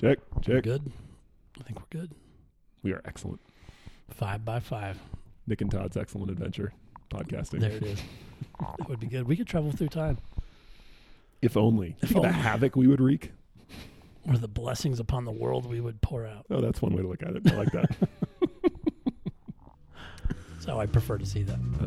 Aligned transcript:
Check, 0.00 0.18
check. 0.40 0.62
good. 0.62 0.90
I 1.58 1.62
think 1.62 1.78
we're 1.78 2.00
good. 2.00 2.12
We 2.82 2.92
are 2.94 3.02
excellent. 3.04 3.40
Five 4.08 4.46
by 4.46 4.58
five. 4.58 4.98
Nick 5.46 5.60
and 5.60 5.70
Todd's 5.70 5.94
excellent 5.98 6.30
adventure 6.30 6.72
podcasting. 7.10 7.60
There 7.60 7.72
it 7.72 7.82
is. 7.82 8.02
that 8.78 8.88
would 8.88 8.98
be 8.98 9.08
good. 9.08 9.28
We 9.28 9.36
could 9.36 9.46
travel 9.46 9.72
through 9.72 9.88
time. 9.88 10.16
If 11.42 11.54
only. 11.58 11.96
If 12.00 12.16
of 12.16 12.22
the 12.22 12.32
havoc 12.32 12.76
we 12.76 12.86
would 12.86 13.00
wreak. 13.00 13.32
Or 14.26 14.38
the 14.38 14.48
blessings 14.48 15.00
upon 15.00 15.26
the 15.26 15.32
world 15.32 15.66
we 15.66 15.82
would 15.82 16.00
pour 16.00 16.24
out. 16.24 16.46
Oh, 16.48 16.62
that's 16.62 16.80
one 16.80 16.94
way 16.94 17.02
to 17.02 17.08
look 17.08 17.22
at 17.22 17.36
it. 17.36 17.52
I 17.52 17.56
like 17.56 17.72
that. 17.72 17.90
That's 20.52 20.64
how 20.66 20.78
I 20.78 20.86
prefer 20.86 21.16
to 21.18 21.26
see 21.26 21.42
that. 21.42 21.56
Uh-huh. 21.56 21.86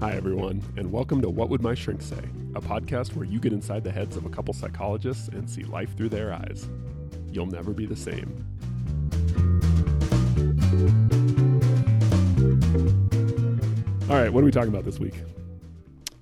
Hi, 0.00 0.12
everyone, 0.12 0.62
and 0.76 0.90
welcome 0.92 1.20
to 1.20 1.28
What 1.30 1.50
Would 1.50 1.62
My 1.62 1.74
Shrink 1.74 2.00
Say, 2.00 2.22
a 2.54 2.60
podcast 2.60 3.14
where 3.16 3.24
you 3.26 3.38
get 3.40 3.52
inside 3.52 3.84
the 3.84 3.90
heads 3.92 4.16
of 4.16 4.24
a 4.26 4.28
couple 4.30 4.54
psychologists 4.54 5.28
and 5.28 5.48
see 5.48 5.64
life 5.64 5.96
through 5.96 6.08
their 6.10 6.32
eyes. 6.32 6.68
You'll 7.32 7.46
never 7.46 7.72
be 7.72 7.86
the 7.86 7.96
same. 7.96 8.44
All 14.10 14.20
right, 14.20 14.30
what 14.30 14.42
are 14.42 14.44
we 14.44 14.50
talking 14.50 14.68
about 14.68 14.84
this 14.84 15.00
week? 15.00 15.14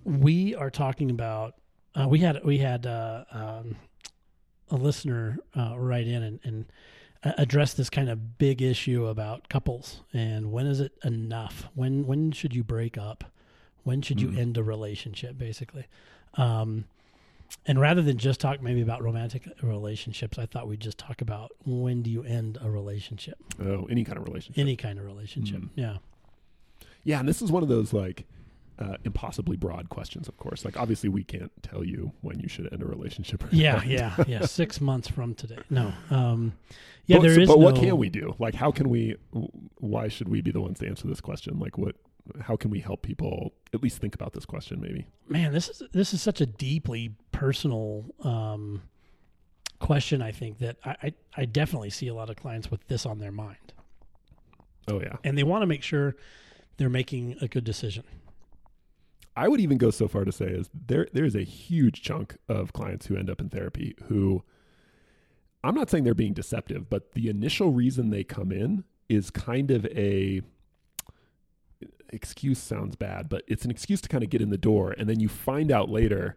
We 0.04 0.54
are 0.54 0.70
talking 0.70 1.10
about. 1.10 1.54
Uh, 1.94 2.06
we 2.08 2.20
had 2.20 2.42
we 2.44 2.58
had 2.58 2.86
uh, 2.86 3.24
um, 3.32 3.76
a 4.70 4.76
listener 4.76 5.38
uh, 5.56 5.74
write 5.76 6.06
in 6.06 6.22
and, 6.22 6.40
and 6.44 6.64
uh, 7.24 7.32
address 7.38 7.74
this 7.74 7.90
kind 7.90 8.08
of 8.08 8.38
big 8.38 8.62
issue 8.62 9.06
about 9.06 9.48
couples 9.48 10.02
and 10.12 10.52
when 10.52 10.66
is 10.66 10.78
it 10.80 10.92
enough? 11.04 11.68
When 11.74 12.06
when 12.06 12.30
should 12.32 12.54
you 12.54 12.62
break 12.62 12.96
up? 12.96 13.24
When 13.82 14.00
should 14.00 14.20
you 14.20 14.28
Mm. 14.28 14.38
end 14.38 14.58
a 14.58 14.62
relationship? 14.62 15.36
Basically, 15.36 15.86
um, 16.34 16.84
and 17.66 17.80
rather 17.80 18.02
than 18.02 18.18
just 18.18 18.40
talk 18.40 18.62
maybe 18.62 18.80
about 18.80 19.02
romantic 19.02 19.46
relationships, 19.62 20.38
I 20.38 20.46
thought 20.46 20.66
we'd 20.68 20.80
just 20.80 20.98
talk 20.98 21.20
about 21.20 21.52
when 21.66 22.02
do 22.02 22.10
you 22.10 22.22
end 22.24 22.58
a 22.62 22.70
relationship, 22.70 23.36
Oh, 23.60 23.86
any 23.90 24.04
kind 24.04 24.18
of 24.18 24.24
relationship. 24.26 24.58
any 24.58 24.74
kind 24.76 24.98
of 24.98 25.04
relationship. 25.04 25.60
Mm. 25.60 25.68
Yeah, 25.74 25.96
Yeah, 27.04 27.20
and 27.20 27.28
this 27.28 27.42
is 27.42 27.52
one 27.52 27.62
of 27.62 27.68
those 27.68 27.92
like 27.92 28.24
uh, 28.78 28.96
impossibly 29.04 29.56
broad 29.56 29.90
questions, 29.90 30.26
of 30.28 30.36
course. 30.38 30.64
Like, 30.64 30.76
obviously, 30.80 31.08
we 31.10 31.22
can't 31.22 31.52
tell 31.62 31.84
you 31.84 32.12
when 32.22 32.40
you 32.40 32.48
should 32.48 32.72
end 32.72 32.82
a 32.82 32.86
relationship. 32.86 33.44
Yeah, 33.52 33.82
yeah, 33.84 34.16
yeah. 34.26 34.46
Six 34.46 34.80
months 34.80 35.06
from 35.08 35.34
today. 35.34 35.58
No. 35.70 35.92
Um, 36.10 36.54
yeah, 37.06 37.18
but, 37.18 37.22
there 37.24 37.34
so- 37.34 37.40
is. 37.42 37.48
but 37.48 37.58
what 37.60 37.76
can 37.76 37.96
we 37.98 38.08
do? 38.08 38.34
Like, 38.38 38.54
how 38.54 38.72
can 38.72 38.88
we? 38.88 39.16
Why 39.78 40.08
should 40.08 40.28
we 40.28 40.40
be 40.40 40.50
the 40.52 40.60
ones 40.62 40.78
to 40.80 40.88
answer 40.88 41.06
this 41.06 41.20
question? 41.20 41.58
Like, 41.60 41.76
what? 41.78 41.94
How 42.40 42.56
can 42.56 42.70
we 42.70 42.80
help 42.80 43.02
people 43.02 43.52
at 43.74 43.82
least 43.82 43.98
think 43.98 44.14
about 44.14 44.32
this 44.32 44.44
question? 44.44 44.80
Maybe. 44.80 45.06
Man, 45.28 45.52
this 45.52 45.68
is 45.68 45.82
this 45.92 46.14
is 46.14 46.22
such 46.22 46.40
a 46.40 46.46
deeply 46.46 47.14
personal 47.32 48.04
um, 48.22 48.82
question. 49.80 50.22
I 50.22 50.30
think 50.32 50.58
that 50.60 50.76
I, 50.84 50.96
I 51.02 51.12
I 51.36 51.44
definitely 51.46 51.90
see 51.90 52.08
a 52.08 52.14
lot 52.14 52.30
of 52.30 52.36
clients 52.36 52.70
with 52.70 52.86
this 52.86 53.04
on 53.06 53.18
their 53.18 53.32
mind, 53.32 53.72
Oh 54.88 55.00
yeah. 55.00 55.16
and 55.24 55.36
they 55.36 55.42
want 55.42 55.62
to 55.62 55.66
make 55.66 55.82
sure 55.82 56.14
they're 56.76 56.88
making 56.88 57.36
a 57.40 57.48
good 57.48 57.64
decision. 57.64 58.04
I 59.34 59.48
would 59.48 59.60
even 59.60 59.78
go 59.78 59.90
so 59.90 60.08
far 60.08 60.24
to 60.24 60.32
say 60.32 60.46
is 60.46 60.68
there 60.74 61.08
there 61.12 61.24
is 61.24 61.34
a 61.34 61.42
huge 61.42 62.02
chunk 62.02 62.36
of 62.48 62.72
clients 62.72 63.06
who 63.06 63.16
end 63.16 63.30
up 63.30 63.40
in 63.40 63.48
therapy 63.48 63.94
who 64.08 64.42
I'm 65.64 65.74
not 65.74 65.90
saying 65.90 66.04
they're 66.04 66.14
being 66.14 66.34
deceptive, 66.34 66.90
but 66.90 67.12
the 67.12 67.28
initial 67.28 67.72
reason 67.72 68.10
they 68.10 68.24
come 68.24 68.52
in 68.52 68.84
is 69.08 69.30
kind 69.30 69.70
of 69.70 69.86
a 69.86 70.42
excuse 72.12 72.58
sounds 72.58 72.94
bad, 72.96 73.28
but 73.28 73.42
it's 73.48 73.64
an 73.64 73.70
excuse 73.70 74.00
to 74.02 74.08
kind 74.08 74.22
of 74.22 74.30
get 74.30 74.40
in 74.40 74.50
the 74.50 74.58
door 74.58 74.92
and 74.96 75.08
then 75.08 75.18
you 75.20 75.28
find 75.28 75.70
out 75.72 75.88
later, 75.90 76.36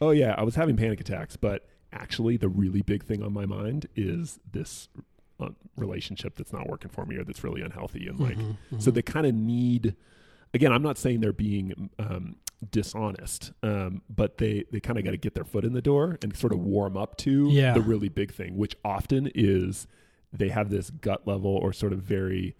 oh 0.00 0.10
yeah, 0.10 0.34
I 0.38 0.42
was 0.42 0.54
having 0.54 0.76
panic 0.76 1.00
attacks, 1.00 1.36
but 1.36 1.66
actually 1.92 2.36
the 2.36 2.48
really 2.48 2.82
big 2.82 3.04
thing 3.04 3.22
on 3.22 3.32
my 3.32 3.46
mind 3.46 3.86
is 3.96 4.38
this 4.52 4.88
uh, 5.40 5.48
relationship 5.76 6.36
that's 6.36 6.52
not 6.52 6.68
working 6.68 6.90
for 6.90 7.06
me 7.06 7.16
or 7.16 7.24
that's 7.24 7.42
really 7.44 7.62
unhealthy 7.62 8.06
and 8.08 8.18
like 8.20 8.36
Mhm, 8.36 8.56
so 8.78 8.90
mhm. 8.90 8.94
they 8.94 9.02
kind 9.02 9.24
of 9.26 9.34
need 9.34 9.94
again 10.52 10.72
i'm 10.72 10.82
not 10.82 10.98
saying 10.98 11.20
they're 11.20 11.32
being 11.32 11.88
um, 11.98 12.36
dishonest 12.72 13.52
um, 13.62 14.02
but 14.10 14.38
they 14.38 14.64
they 14.72 14.80
kind 14.80 14.98
of 14.98 15.04
got 15.04 15.12
to 15.12 15.16
get 15.16 15.34
their 15.34 15.44
foot 15.44 15.64
in 15.64 15.72
the 15.72 15.80
door 15.82 16.18
and 16.22 16.36
sort 16.36 16.52
of 16.52 16.58
warm 16.60 16.96
up 16.96 17.16
to 17.18 17.48
Yeah. 17.50 17.72
the 17.74 17.80
really 17.80 18.08
big 18.08 18.32
thing 18.32 18.56
which 18.56 18.76
often 18.84 19.30
is 19.34 19.86
they 20.32 20.48
have 20.48 20.68
this 20.70 20.90
gut 20.90 21.26
level 21.26 21.50
or 21.56 21.72
sort 21.72 21.92
of 21.92 22.00
very 22.00 22.54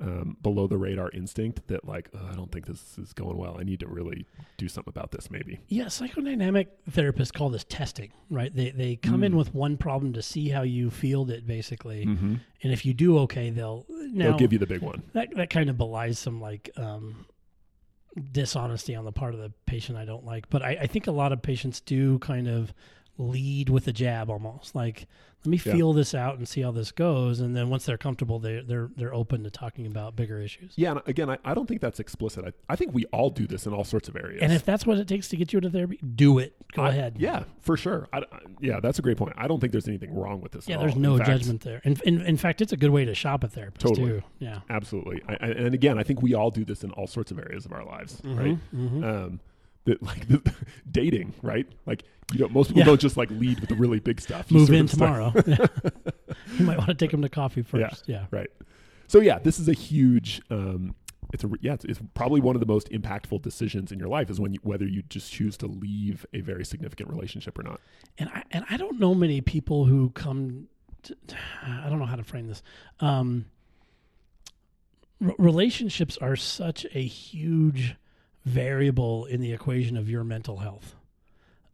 um, 0.00 0.36
below 0.42 0.66
the 0.66 0.76
radar 0.76 1.10
instinct 1.12 1.66
that 1.68 1.86
like 1.86 2.08
"Ugh, 2.14 2.28
i 2.32 2.34
don't 2.34 2.50
think 2.50 2.66
this 2.66 2.98
is 2.98 3.12
going 3.12 3.36
well 3.36 3.56
i 3.60 3.62
need 3.62 3.80
to 3.80 3.86
really 3.86 4.26
do 4.56 4.68
something 4.68 4.92
about 4.94 5.12
this 5.12 5.30
maybe 5.30 5.60
Yeah, 5.68 5.84
psychodynamic 5.84 6.66
therapists 6.90 7.32
call 7.32 7.48
this 7.50 7.64
testing, 7.64 8.12
right? 8.30 8.54
They 8.54 8.70
they 8.70 8.96
come 8.96 9.22
in 9.22 9.32
Mm. 9.32 9.36
with 9.36 9.54
one 9.54 9.76
problem 9.76 10.12
to 10.14 10.22
see 10.22 10.48
how 10.48 10.62
you 10.62 10.90
field 10.90 11.30
it, 11.30 11.46
basically, 11.46 12.06
mm-hmm. 12.06 12.34
and 12.62 12.72
if 12.72 12.84
you 12.84 12.92
do 12.94 13.18
okay, 13.20 13.50
they'll 13.50 13.86
now 13.88 14.30
they'll 14.30 14.38
give 14.38 14.52
you 14.52 14.58
the 14.58 14.66
big 14.66 14.82
one 14.82 15.02
that 15.12 15.34
that 15.36 15.50
kind 15.50 15.70
of 15.70 15.76
belies 15.76 16.18
some 16.18 16.40
like 16.40 16.70
um, 16.76 17.26
dishonesty 18.32 18.94
on 18.94 19.04
the 19.04 19.12
part 19.12 19.34
of 19.34 19.40
the 19.40 19.52
patient 19.66 19.98
I 19.98 20.04
don't 20.04 20.24
like. 20.24 20.48
But 20.50 20.62
I, 20.62 20.70
I 20.82 20.86
think 20.86 21.06
a 21.06 21.12
lot 21.12 21.32
of 21.32 21.42
patients 21.42 21.80
do 21.80 22.18
kind 22.20 22.48
of 22.48 22.72
lead 23.16 23.68
with 23.68 23.86
a 23.86 23.92
jab 23.92 24.28
almost 24.28 24.74
like 24.74 25.06
let 25.44 25.50
me 25.50 25.60
Yeah. 25.64 25.72
feel 25.74 25.92
this 25.92 26.14
out 26.14 26.36
and 26.38 26.48
see 26.48 26.62
how 26.62 26.72
this 26.72 26.90
goes 26.90 27.38
and 27.38 27.54
then 27.54 27.68
once 27.68 27.84
they're 27.84 27.96
comfortable 27.98 28.38
they 28.40 28.60
they're 28.66 28.90
they're 28.96 29.14
open 29.14 29.44
to 29.44 29.50
talking 29.50 29.86
about 29.86 30.16
bigger 30.16 30.40
issues 30.40 30.72
yeah 30.76 30.90
and 30.92 31.00
again 31.06 31.30
i, 31.30 31.38
I 31.44 31.54
don't 31.54 31.66
think 31.68 31.80
that's 31.80 32.00
explicit 32.00 32.44
I, 32.44 32.52
I 32.72 32.74
think 32.76 32.92
we 32.92 33.04
all 33.06 33.30
do 33.30 33.46
this 33.46 33.66
in 33.66 33.72
all 33.72 33.84
sorts 33.84 34.08
of 34.08 34.16
areas 34.16 34.40
and 34.42 34.52
if 34.52 34.64
that's 34.64 34.84
what 34.84 34.98
it 34.98 35.06
takes 35.06 35.28
to 35.28 35.36
get 35.36 35.52
you 35.52 35.60
to 35.60 35.70
therapy 35.70 35.98
do 35.98 36.38
it 36.40 36.56
go 36.72 36.82
I- 36.82 36.88
ahead 36.88 37.16
Yeah, 37.18 37.44
for 37.60 37.76
sure. 37.76 38.08
I, 38.12 38.22
yeah, 38.60 38.80
that's 38.80 38.98
a 38.98 39.02
great 39.02 39.16
point. 39.16 39.32
I 39.36 39.46
don't 39.46 39.60
think 39.60 39.70
there's 39.72 39.86
anything 39.88 40.12
wrong 40.14 40.40
with 40.40 40.50
this. 40.52 40.66
yeah 40.66 40.74
at 40.74 40.80
there's 40.80 40.94
all. 40.94 41.00
no 41.00 41.12
In 41.12 41.18
fact, 41.18 41.30
judgment 41.30 41.60
there 41.60 41.80
in, 41.84 41.96
in 42.04 42.20
in 42.22 42.36
fact 42.36 42.60
it's 42.62 42.72
a 42.72 42.76
good 42.76 42.90
way 42.90 43.04
to 43.04 43.14
shop 43.14 43.44
a 43.44 43.48
therapist 43.48 43.86
Totally. 43.86 44.10
too 44.20 44.22
yeah 44.40 44.60
Absolutely. 44.70 45.22
And 45.28 45.72
again, 45.74 45.98
I 45.98 46.02
think 46.02 46.20
we 46.22 46.34
all 46.34 46.50
do 46.50 46.64
this 46.64 46.82
in 46.82 46.90
all 46.92 47.06
sorts 47.06 47.30
of 47.30 47.38
areas 47.38 47.64
of 47.64 47.72
our 47.72 47.84
lives, 47.84 48.20
right? 48.24 48.58
Mhm. 48.74 49.04
Um, 49.04 49.40
that 49.84 50.02
like 50.02 50.26
the, 50.28 50.54
dating, 50.90 51.34
right? 51.42 51.66
Like 51.86 52.04
you 52.32 52.40
know, 52.40 52.48
most 52.48 52.68
people 52.68 52.80
Yeah. 52.80 52.86
don't 52.86 53.00
just 53.00 53.16
like 53.16 53.30
lead 53.30 53.60
with 53.60 53.68
the 53.68 53.74
really 53.74 54.00
big 54.00 54.20
stuff. 54.20 54.50
You 54.50 54.58
move 54.60 54.70
in 54.72 54.86
tomorrow 54.86 55.32
you 55.46 56.64
might 56.64 56.78
want 56.78 56.88
to 56.88 56.94
take 56.94 57.10
them 57.10 57.22
to 57.22 57.28
coffee 57.28 57.60
Yeah. 57.74 57.88
first 57.88 58.04
yeah 58.08 58.24
right. 58.30 58.50
So 59.08 59.20
yeah, 59.20 59.38
this 59.38 59.58
is 59.60 59.68
a 59.68 59.72
huge. 59.74 60.40
Um, 60.50 60.94
it's 61.32 61.42
a 61.44 61.50
yeah, 61.60 61.74
it's, 61.74 61.84
it's 61.84 62.00
probably 62.14 62.40
one 62.40 62.56
of 62.56 62.60
the 62.60 62.66
most 62.66 62.88
impactful 62.90 63.42
decisions 63.42 63.92
in 63.92 63.98
your 63.98 64.08
life 64.08 64.30
is 64.30 64.40
when 64.40 64.52
you, 64.54 64.60
whether 64.62 64.86
you 64.86 65.02
just 65.08 65.30
choose 65.32 65.56
to 65.58 65.66
leave 65.66 66.24
a 66.32 66.40
very 66.40 66.64
significant 66.64 67.10
relationship 67.10 67.58
or 67.58 67.62
not. 67.64 67.80
and 68.18 68.28
I 68.30 68.44
and 68.52 68.64
I 68.70 68.76
don't 68.76 68.98
know 68.98 69.14
many 69.14 69.40
people 69.40 69.84
who 69.84 70.10
come. 70.10 70.68
To, 71.04 71.16
I 71.62 71.88
don't 71.90 71.98
know 71.98 72.06
how 72.06 72.16
to 72.16 72.24
frame 72.24 72.46
this. 72.48 72.62
Um, 73.00 73.44
r- 75.24 75.34
relationships 75.38 76.16
are 76.18 76.36
such 76.36 76.86
a 76.94 77.02
huge 77.02 77.96
variable 78.44 79.24
in 79.26 79.40
the 79.40 79.52
equation 79.52 79.96
of 79.96 80.08
your 80.08 80.24
mental 80.24 80.58
health 80.58 80.94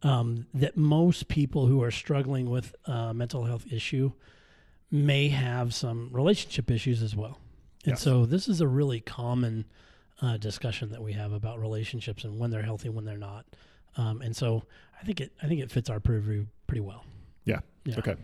um, 0.03 0.47
that 0.53 0.77
most 0.77 1.27
people 1.27 1.67
who 1.67 1.83
are 1.83 1.91
struggling 1.91 2.49
with 2.49 2.73
a 2.85 3.13
mental 3.13 3.45
health 3.45 3.65
issue 3.71 4.11
may 4.89 5.29
have 5.29 5.73
some 5.73 6.09
relationship 6.11 6.71
issues 6.71 7.01
as 7.03 7.15
well. 7.15 7.39
And 7.85 7.93
Yes. 7.93 8.01
so 8.01 8.25
this 8.25 8.47
is 8.47 8.61
a 8.61 8.67
really 8.67 8.99
common 8.99 9.65
uh, 10.21 10.37
discussion 10.37 10.91
that 10.91 11.01
we 11.01 11.13
have 11.13 11.31
about 11.33 11.59
relationships 11.59 12.23
and 12.23 12.37
when 12.39 12.51
they're 12.51 12.61
healthy, 12.61 12.89
when 12.89 13.05
they're 13.05 13.17
not. 13.17 13.45
Um, 13.97 14.21
and 14.21 14.35
so 14.35 14.63
I 14.99 15.03
think 15.03 15.19
it 15.19 15.33
I 15.41 15.47
think 15.47 15.61
it 15.61 15.69
fits 15.71 15.89
our 15.89 15.99
purview 15.99 16.45
pretty 16.67 16.81
well. 16.81 17.03
Yeah. 17.43 17.59
Yeah. 17.85 17.99
Okay. 17.99 18.15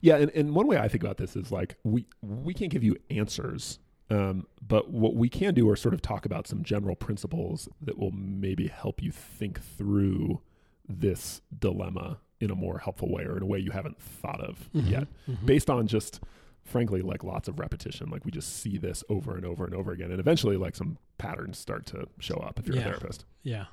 Yeah, 0.00 0.16
and, 0.16 0.30
and 0.32 0.54
one 0.54 0.66
way 0.66 0.76
I 0.76 0.86
think 0.86 1.02
about 1.02 1.16
this 1.16 1.34
is 1.34 1.50
like 1.50 1.76
we 1.82 2.06
we 2.22 2.52
can't 2.54 2.70
give 2.70 2.84
you 2.84 2.96
answers, 3.10 3.78
um, 4.14 4.46
but 4.66 4.90
what 4.90 5.14
we 5.16 5.28
can 5.28 5.54
do 5.54 5.68
are 5.68 5.76
sort 5.76 5.94
of 5.94 6.00
talk 6.02 6.24
about 6.26 6.46
some 6.46 6.62
general 6.62 6.94
principles 6.96 7.68
that 7.80 7.98
will 7.98 8.10
maybe 8.12 8.68
help 8.68 9.02
you 9.02 9.10
think 9.10 9.60
through 9.60 10.40
this 10.88 11.40
dilemma 11.58 12.18
in 12.40 12.50
a 12.50 12.54
more 12.54 12.78
helpful 12.78 13.10
way 13.10 13.24
or 13.24 13.36
in 13.36 13.42
a 13.42 13.46
way 13.46 13.58
you 13.58 13.70
haven't 13.70 13.98
thought 14.00 14.40
of 14.40 14.68
Mhm. 14.74 14.90
yet, 14.90 15.08
Mhm. 15.28 15.46
based 15.46 15.70
on 15.70 15.86
just 15.86 16.20
frankly 16.62 17.00
like 17.02 17.22
lots 17.24 17.48
of 17.48 17.58
repetition. 17.58 18.08
Like 18.10 18.24
we 18.24 18.30
just 18.30 18.50
see 18.56 18.78
this 18.78 19.02
over 19.08 19.36
and 19.36 19.44
over 19.44 19.64
and 19.64 19.74
over 19.74 19.92
again, 19.92 20.10
and 20.10 20.20
eventually 20.20 20.56
like 20.56 20.74
some 20.76 20.98
patterns 21.18 21.58
start 21.58 21.86
to 21.86 22.08
show 22.18 22.36
up 22.36 22.58
if 22.58 22.66
you're 22.66 22.76
Yeah. 22.76 22.82
a 22.82 22.84
therapist. 22.84 23.24
Yeah, 23.42 23.66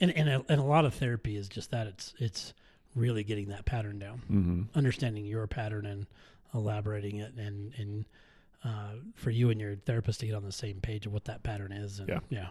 and 0.00 0.10
and 0.12 0.28
a, 0.28 0.44
and 0.48 0.60
a 0.60 0.64
lot 0.64 0.84
of 0.84 0.94
therapy 0.94 1.36
is 1.36 1.48
just 1.48 1.70
that. 1.70 1.86
It's 1.86 2.14
it's 2.18 2.54
really 2.94 3.22
getting 3.24 3.48
that 3.48 3.64
pattern 3.64 3.98
down, 3.98 4.18
Mm-hmm. 4.30 4.62
understanding 4.74 5.24
your 5.26 5.46
pattern 5.46 5.84
and 5.86 6.06
elaborating 6.54 7.16
it, 7.16 7.34
and 7.34 7.72
and 7.78 8.04
uh, 8.64 8.94
for 9.14 9.30
you 9.30 9.50
and 9.50 9.60
your 9.60 9.76
therapist 9.76 10.20
to 10.20 10.26
get 10.26 10.34
on 10.34 10.44
the 10.44 10.52
same 10.52 10.80
page 10.80 11.06
of 11.06 11.12
what 11.12 11.24
that 11.26 11.42
pattern 11.42 11.72
is. 11.72 11.98
And 11.98 12.08
Yeah. 12.08 12.20
yeah. 12.30 12.48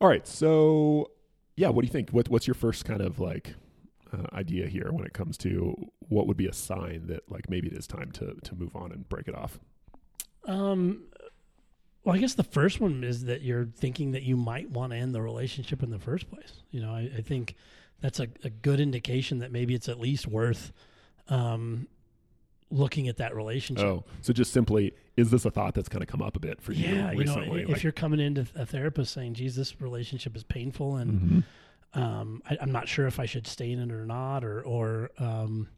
All 0.00 0.08
right, 0.08 0.26
so 0.28 1.10
yeah, 1.56 1.70
what 1.70 1.82
do 1.82 1.86
you 1.86 1.92
think? 1.92 2.10
What, 2.10 2.28
what's 2.28 2.46
your 2.46 2.54
first 2.54 2.84
kind 2.84 3.00
of 3.00 3.18
like 3.18 3.54
uh, 4.12 4.26
idea 4.32 4.68
here 4.68 4.90
when 4.92 5.04
it 5.04 5.12
comes 5.12 5.36
to 5.38 5.74
what 5.98 6.28
would 6.28 6.36
be 6.36 6.46
a 6.46 6.52
sign 6.52 7.08
that 7.08 7.28
like 7.28 7.50
maybe 7.50 7.66
it 7.66 7.76
is 7.76 7.88
time 7.88 8.12
to 8.12 8.34
to 8.44 8.54
move 8.54 8.76
on 8.76 8.92
and 8.92 9.08
break 9.08 9.26
it 9.26 9.34
off? 9.34 9.58
Um, 10.44 11.08
well, 12.04 12.14
I 12.14 12.18
guess 12.18 12.34
the 12.34 12.44
first 12.44 12.80
one 12.80 13.02
is 13.02 13.24
that 13.24 13.42
you're 13.42 13.66
thinking 13.66 14.12
that 14.12 14.22
you 14.22 14.36
might 14.36 14.70
want 14.70 14.92
to 14.92 14.98
end 14.98 15.14
the 15.16 15.20
relationship 15.20 15.82
in 15.82 15.90
the 15.90 15.98
first 15.98 16.30
place. 16.30 16.62
You 16.70 16.80
know, 16.80 16.92
I, 16.94 17.10
I 17.18 17.20
think 17.20 17.56
that's 18.00 18.20
a, 18.20 18.28
a 18.44 18.50
good 18.50 18.78
indication 18.78 19.38
that 19.40 19.50
maybe 19.50 19.74
it's 19.74 19.88
at 19.88 19.98
least 19.98 20.28
worth 20.28 20.72
um, 21.28 21.88
looking 22.70 23.08
at 23.08 23.16
that 23.16 23.34
relationship. 23.34 23.84
Oh, 23.84 24.04
so 24.20 24.32
just 24.32 24.52
simply, 24.52 24.92
is 25.16 25.30
this 25.30 25.44
a 25.44 25.50
thought 25.50 25.74
that's 25.74 25.88
kind 25.88 26.02
of 26.02 26.08
come 26.08 26.22
up 26.22 26.36
a 26.36 26.40
bit 26.40 26.60
for 26.60 26.72
you 26.72 26.84
yeah, 26.86 27.12
you 27.12 27.24
know, 27.24 27.36
recently? 27.36 27.62
if 27.72 27.82
you're 27.82 27.92
coming 27.92 28.20
into 28.20 28.46
a 28.54 28.66
therapist 28.66 29.12
saying, 29.14 29.34
"Geez, 29.34 29.56
this 29.56 29.80
relationship 29.80 30.36
is 30.36 30.44
painful," 30.44 30.96
and 30.96 31.44
Mhm. 31.94 31.98
um, 32.00 32.42
I, 32.48 32.58
I'm 32.60 32.72
not 32.72 32.88
sure 32.88 33.06
if 33.06 33.18
I 33.18 33.26
should 33.26 33.46
stay 33.46 33.70
in 33.72 33.78
it 33.78 33.90
or 33.90 34.04
not, 34.06 34.44
or 34.44 34.62
or 34.62 35.10
um, 35.18 35.68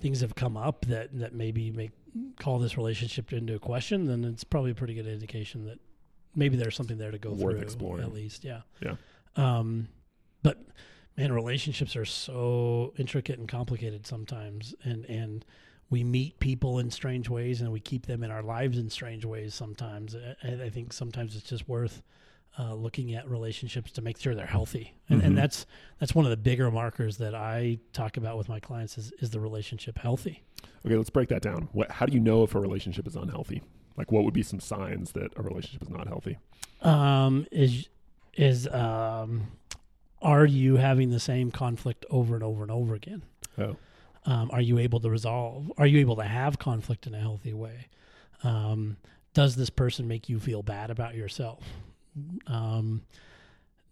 things 0.00 0.20
have 0.20 0.34
come 0.34 0.56
up 0.56 0.84
that 0.86 1.16
that 1.18 1.34
maybe 1.34 1.70
make 1.70 1.92
call 2.38 2.58
this 2.58 2.76
relationship 2.76 3.32
into 3.32 3.58
question, 3.58 4.06
then 4.06 4.24
it's 4.24 4.44
probably 4.44 4.72
a 4.72 4.74
pretty 4.74 4.94
good 4.94 5.06
indication 5.06 5.64
that 5.66 5.78
maybe 6.34 6.56
there's 6.56 6.74
something 6.76 6.98
there 6.98 7.10
to 7.12 7.18
go 7.18 7.30
Worth 7.30 7.54
through 7.54 7.60
exploring. 7.62 8.04
at 8.04 8.12
least. 8.12 8.44
Yeah. 8.44 8.62
Yeah. 8.82 8.96
Um, 9.36 9.88
but 10.42 10.58
man, 11.16 11.32
relationships 11.32 11.94
are 11.96 12.04
so 12.04 12.92
intricate 12.98 13.38
and 13.38 13.48
complicated 13.48 14.06
sometimes, 14.06 14.74
and 14.84 15.04
and 15.06 15.44
we 15.90 16.04
meet 16.04 16.38
people 16.38 16.78
in 16.78 16.90
strange 16.90 17.28
ways, 17.28 17.60
and 17.60 17.70
we 17.72 17.80
keep 17.80 18.06
them 18.06 18.22
in 18.22 18.30
our 18.30 18.42
lives 18.42 18.78
in 18.78 18.88
strange 18.88 19.24
ways 19.24 19.54
sometimes. 19.54 20.14
And 20.42 20.62
I 20.62 20.68
think 20.70 20.92
sometimes 20.92 21.34
it's 21.36 21.48
just 21.48 21.68
worth 21.68 22.02
uh, 22.58 22.74
looking 22.74 23.14
at 23.14 23.28
relationships 23.28 23.90
to 23.92 24.02
make 24.02 24.18
sure 24.18 24.34
they're 24.34 24.44
healthy, 24.46 24.94
and, 25.08 25.20
Mhm. 25.22 25.24
and 25.26 25.38
that's 25.38 25.66
that's 25.98 26.14
one 26.14 26.24
of 26.24 26.30
the 26.30 26.36
bigger 26.36 26.70
markers 26.70 27.16
that 27.18 27.34
I 27.34 27.78
talk 27.92 28.16
about 28.16 28.36
with 28.38 28.48
my 28.48 28.58
clients 28.60 28.98
is 28.98 29.12
is 29.20 29.30
the 29.30 29.40
relationship 29.40 29.98
healthy. 29.98 30.42
Okay, 30.84 30.96
let's 30.96 31.10
break 31.10 31.28
that 31.28 31.42
down. 31.42 31.68
What, 31.72 31.90
how 31.92 32.06
do 32.06 32.12
you 32.12 32.20
know 32.20 32.42
if 32.42 32.54
a 32.54 32.60
relationship 32.60 33.06
is 33.06 33.14
unhealthy? 33.16 33.62
Like, 33.96 34.10
what 34.12 34.24
would 34.24 34.34
be 34.34 34.42
some 34.42 34.60
signs 34.60 35.12
that 35.12 35.32
a 35.36 35.42
relationship 35.42 35.82
is 35.82 35.90
not 35.90 36.06
healthy? 36.08 36.38
Um, 36.82 37.46
is 37.52 37.88
is 38.34 38.66
um, 38.68 39.48
are 40.22 40.44
you 40.46 40.76
having 40.76 41.10
the 41.10 41.20
same 41.20 41.50
conflict 41.50 42.04
over 42.10 42.34
and 42.34 42.42
over 42.44 42.62
and 42.62 42.70
over 42.70 42.94
again? 42.94 43.22
Oh, 43.58 43.76
Um, 44.26 44.50
are 44.52 44.60
you 44.60 44.78
able 44.78 45.00
to 45.00 45.10
resolve? 45.10 45.72
Are 45.78 45.86
you 45.86 45.98
able 46.00 46.16
to 46.16 46.24
have 46.24 46.58
conflict 46.58 47.06
in 47.06 47.14
a 47.14 47.20
healthy 47.20 47.52
way? 47.54 47.86
Um, 48.42 48.96
does 49.34 49.56
this 49.56 49.70
person 49.70 50.06
make 50.08 50.28
you 50.28 50.38
feel 50.38 50.62
bad 50.62 50.90
about 50.90 51.14
yourself? 51.14 51.62
Um, 52.46 53.02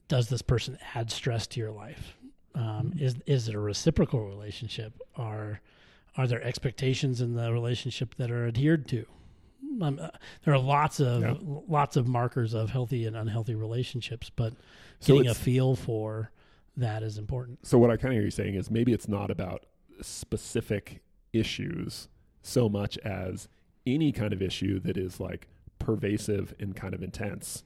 does 0.08 0.28
this 0.28 0.42
person 0.42 0.78
add 0.94 1.10
stress 1.10 1.46
to 1.48 1.60
your 1.60 1.70
life? 1.70 2.16
Um, 2.54 2.92
is 2.98 3.16
is 3.26 3.48
it 3.48 3.54
a 3.54 3.58
reciprocal 3.60 4.26
relationship? 4.26 4.92
Are 5.16 5.60
are 6.16 6.26
there 6.26 6.42
expectations 6.42 7.20
in 7.20 7.34
the 7.34 7.52
relationship 7.52 8.14
that 8.16 8.30
are 8.30 8.46
adhered 8.46 8.88
to? 8.88 9.06
Um, 9.80 9.98
uh, 10.02 10.08
there 10.44 10.54
are 10.54 10.58
lots 10.58 10.98
of 10.98 11.22
Yeah. 11.22 11.34
lots 11.68 11.96
of 11.96 12.08
markers 12.08 12.52
of 12.54 12.70
healthy 12.70 13.06
and 13.06 13.16
unhealthy 13.16 13.54
relationships, 13.54 14.30
but 14.34 14.54
So 14.98 15.14
getting 15.14 15.30
a 15.30 15.34
feel 15.34 15.76
for 15.76 16.32
that 16.76 17.02
is 17.02 17.16
important. 17.18 17.64
so 17.66 17.78
what 17.78 17.90
I 17.90 17.96
kind 17.96 18.12
of 18.14 18.16
hear 18.16 18.24
you 18.24 18.30
saying 18.30 18.54
is 18.54 18.70
maybe 18.70 18.92
it's 18.92 19.08
not 19.08 19.30
about 19.30 19.64
specific 20.02 21.02
issues 21.32 22.08
so 22.42 22.68
much 22.68 22.96
as 22.98 23.48
any 23.86 24.12
kind 24.12 24.32
of 24.32 24.40
issue 24.42 24.78
that 24.80 24.96
is 24.96 25.20
like 25.20 25.48
pervasive 25.78 26.54
and 26.58 26.74
kind 26.76 26.94
of 26.94 27.02
intense 27.02 27.64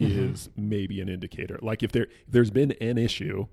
Mhm. 0.00 0.32
is 0.32 0.48
maybe 0.56 1.00
an 1.00 1.08
indicator. 1.08 1.58
Like 1.62 1.82
if 1.82 1.92
there 1.92 2.04
if 2.04 2.26
there's 2.28 2.50
been 2.50 2.72
an 2.80 2.98
issue 2.98 3.46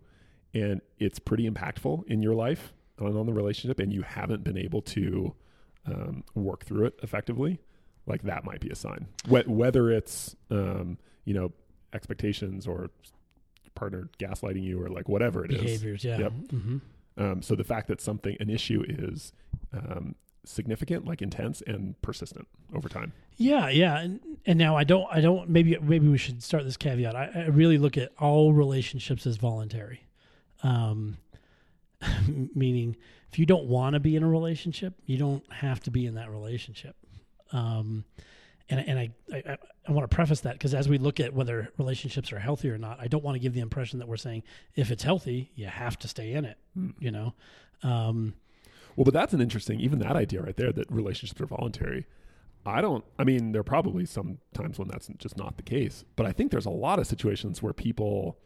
and 0.53 0.81
it's 0.99 1.19
pretty 1.19 1.49
impactful 1.49 2.05
in 2.07 2.21
your 2.21 2.33
life 2.33 2.73
and 2.97 3.15
on 3.17 3.25
the 3.25 3.33
relationship, 3.33 3.79
and 3.79 3.91
you 3.93 4.01
haven't 4.03 4.43
been 4.43 4.57
able 4.57 4.81
to 4.83 5.33
um, 5.85 6.23
work 6.35 6.63
through 6.65 6.85
it 6.85 6.99
effectively, 7.01 7.59
like 8.05 8.21
that 8.23 8.43
might 8.45 8.59
be 8.59 8.69
a 8.69 8.75
sign. 8.75 9.07
Wh- 9.27 9.47
whether 9.49 9.89
it's 9.91 10.35
um, 10.51 10.97
you 11.25 11.33
know 11.33 11.51
expectations 11.93 12.67
or 12.67 12.89
partner 13.75 14.09
gaslighting 14.19 14.63
you 14.63 14.81
or 14.81 14.89
like 14.89 15.07
whatever 15.09 15.45
it 15.45 15.51
is. 15.51 15.61
behaviors. 15.61 16.03
Yeah. 16.03 16.17
Yep. 16.19 16.31
hmm 16.51 16.77
Um, 17.17 17.41
so 17.41 17.55
the 17.55 17.63
fact 17.63 17.87
that 17.87 18.01
something 18.01 18.37
an 18.39 18.49
issue 18.49 18.83
is 18.87 19.33
um, 19.73 20.15
significant, 20.45 21.05
like 21.05 21.21
intense 21.21 21.61
and 21.65 21.99
persistent 22.01 22.47
over 22.73 22.89
time. 22.89 23.13
Yeah, 23.37 23.69
yeah, 23.69 23.99
and 23.99 24.19
and 24.45 24.57
now 24.57 24.77
I 24.77 24.83
don't, 24.83 25.07
I 25.11 25.21
don't. 25.21 25.49
Maybe 25.49 25.77
maybe 25.81 26.07
we 26.07 26.17
should 26.17 26.41
start 26.43 26.63
this 26.63 26.77
caveat. 26.77 27.15
I, 27.15 27.29
I 27.35 27.45
really 27.47 27.77
look 27.77 27.97
at 27.97 28.11
all 28.19 28.53
relationships 28.53 29.25
as 29.25 29.37
voluntary, 29.37 30.07
um, 30.63 31.17
meaning 32.55 32.95
if 33.31 33.39
you 33.39 33.45
don't 33.45 33.65
want 33.65 33.93
to 33.93 33.99
be 33.99 34.15
in 34.15 34.23
a 34.23 34.29
relationship, 34.29 34.93
you 35.05 35.17
don't 35.17 35.43
have 35.51 35.79
to 35.81 35.91
be 35.91 36.05
in 36.05 36.15
that 36.15 36.29
relationship. 36.29 36.95
Um, 37.51 38.05
and 38.71 38.79
and 38.87 38.97
I 38.99 39.09
I, 39.31 39.57
I 39.87 39.91
want 39.91 40.09
to 40.09 40.15
preface 40.15 40.39
that 40.41 40.53
because 40.53 40.73
as 40.73 40.89
we 40.89 40.97
look 40.97 41.19
at 41.19 41.33
whether 41.33 41.69
relationships 41.77 42.31
are 42.33 42.39
healthy 42.39 42.69
or 42.69 42.77
not, 42.79 42.99
I 42.99 43.07
don't 43.07 43.23
want 43.23 43.35
to 43.35 43.39
give 43.39 43.53
the 43.53 43.59
impression 43.59 43.99
that 43.99 44.07
we're 44.07 44.17
saying 44.17 44.41
if 44.75 44.89
it's 44.89 45.03
healthy, 45.03 45.51
you 45.55 45.67
have 45.67 45.99
to 45.99 46.07
stay 46.07 46.33
in 46.33 46.45
it. 46.45 46.57
Hmm. 46.73 46.89
You 46.99 47.11
know. 47.11 47.33
Um, 47.83 48.33
Well, 48.95 49.05
but 49.05 49.13
that's 49.13 49.33
an 49.33 49.41
interesting, 49.41 49.79
even 49.79 49.99
that 49.99 50.15
idea 50.15 50.41
right 50.41 50.55
there 50.57 50.71
that 50.71 50.91
relationships 50.91 51.39
are 51.41 51.45
voluntary. 51.45 52.05
I 52.65 52.79
don't, 52.81 53.03
I 53.17 53.23
mean, 53.23 53.53
there 53.53 53.61
are 53.61 53.63
probably 53.63 54.05
some 54.05 54.37
times 54.53 54.77
when 54.77 54.87
that's 54.87 55.07
just 55.17 55.35
not 55.35 55.57
the 55.57 55.63
case, 55.63 56.03
but 56.15 56.25
I 56.27 56.31
think 56.31 56.51
there's 56.51 56.67
a 56.67 56.69
lot 56.69 56.99
of 56.99 57.07
situations 57.07 57.63
where 57.63 57.73
people 57.73 58.37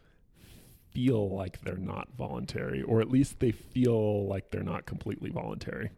feel 0.92 1.30
like 1.36 1.62
they're 1.62 1.76
not 1.76 2.08
voluntary, 2.18 2.82
or 2.82 3.02
at 3.02 3.10
least 3.12 3.40
they 3.42 3.52
feel 3.52 4.26
like 4.28 4.52
they're 4.52 4.64
not 4.64 4.86
completely 4.86 5.30
voluntary. 5.30 5.90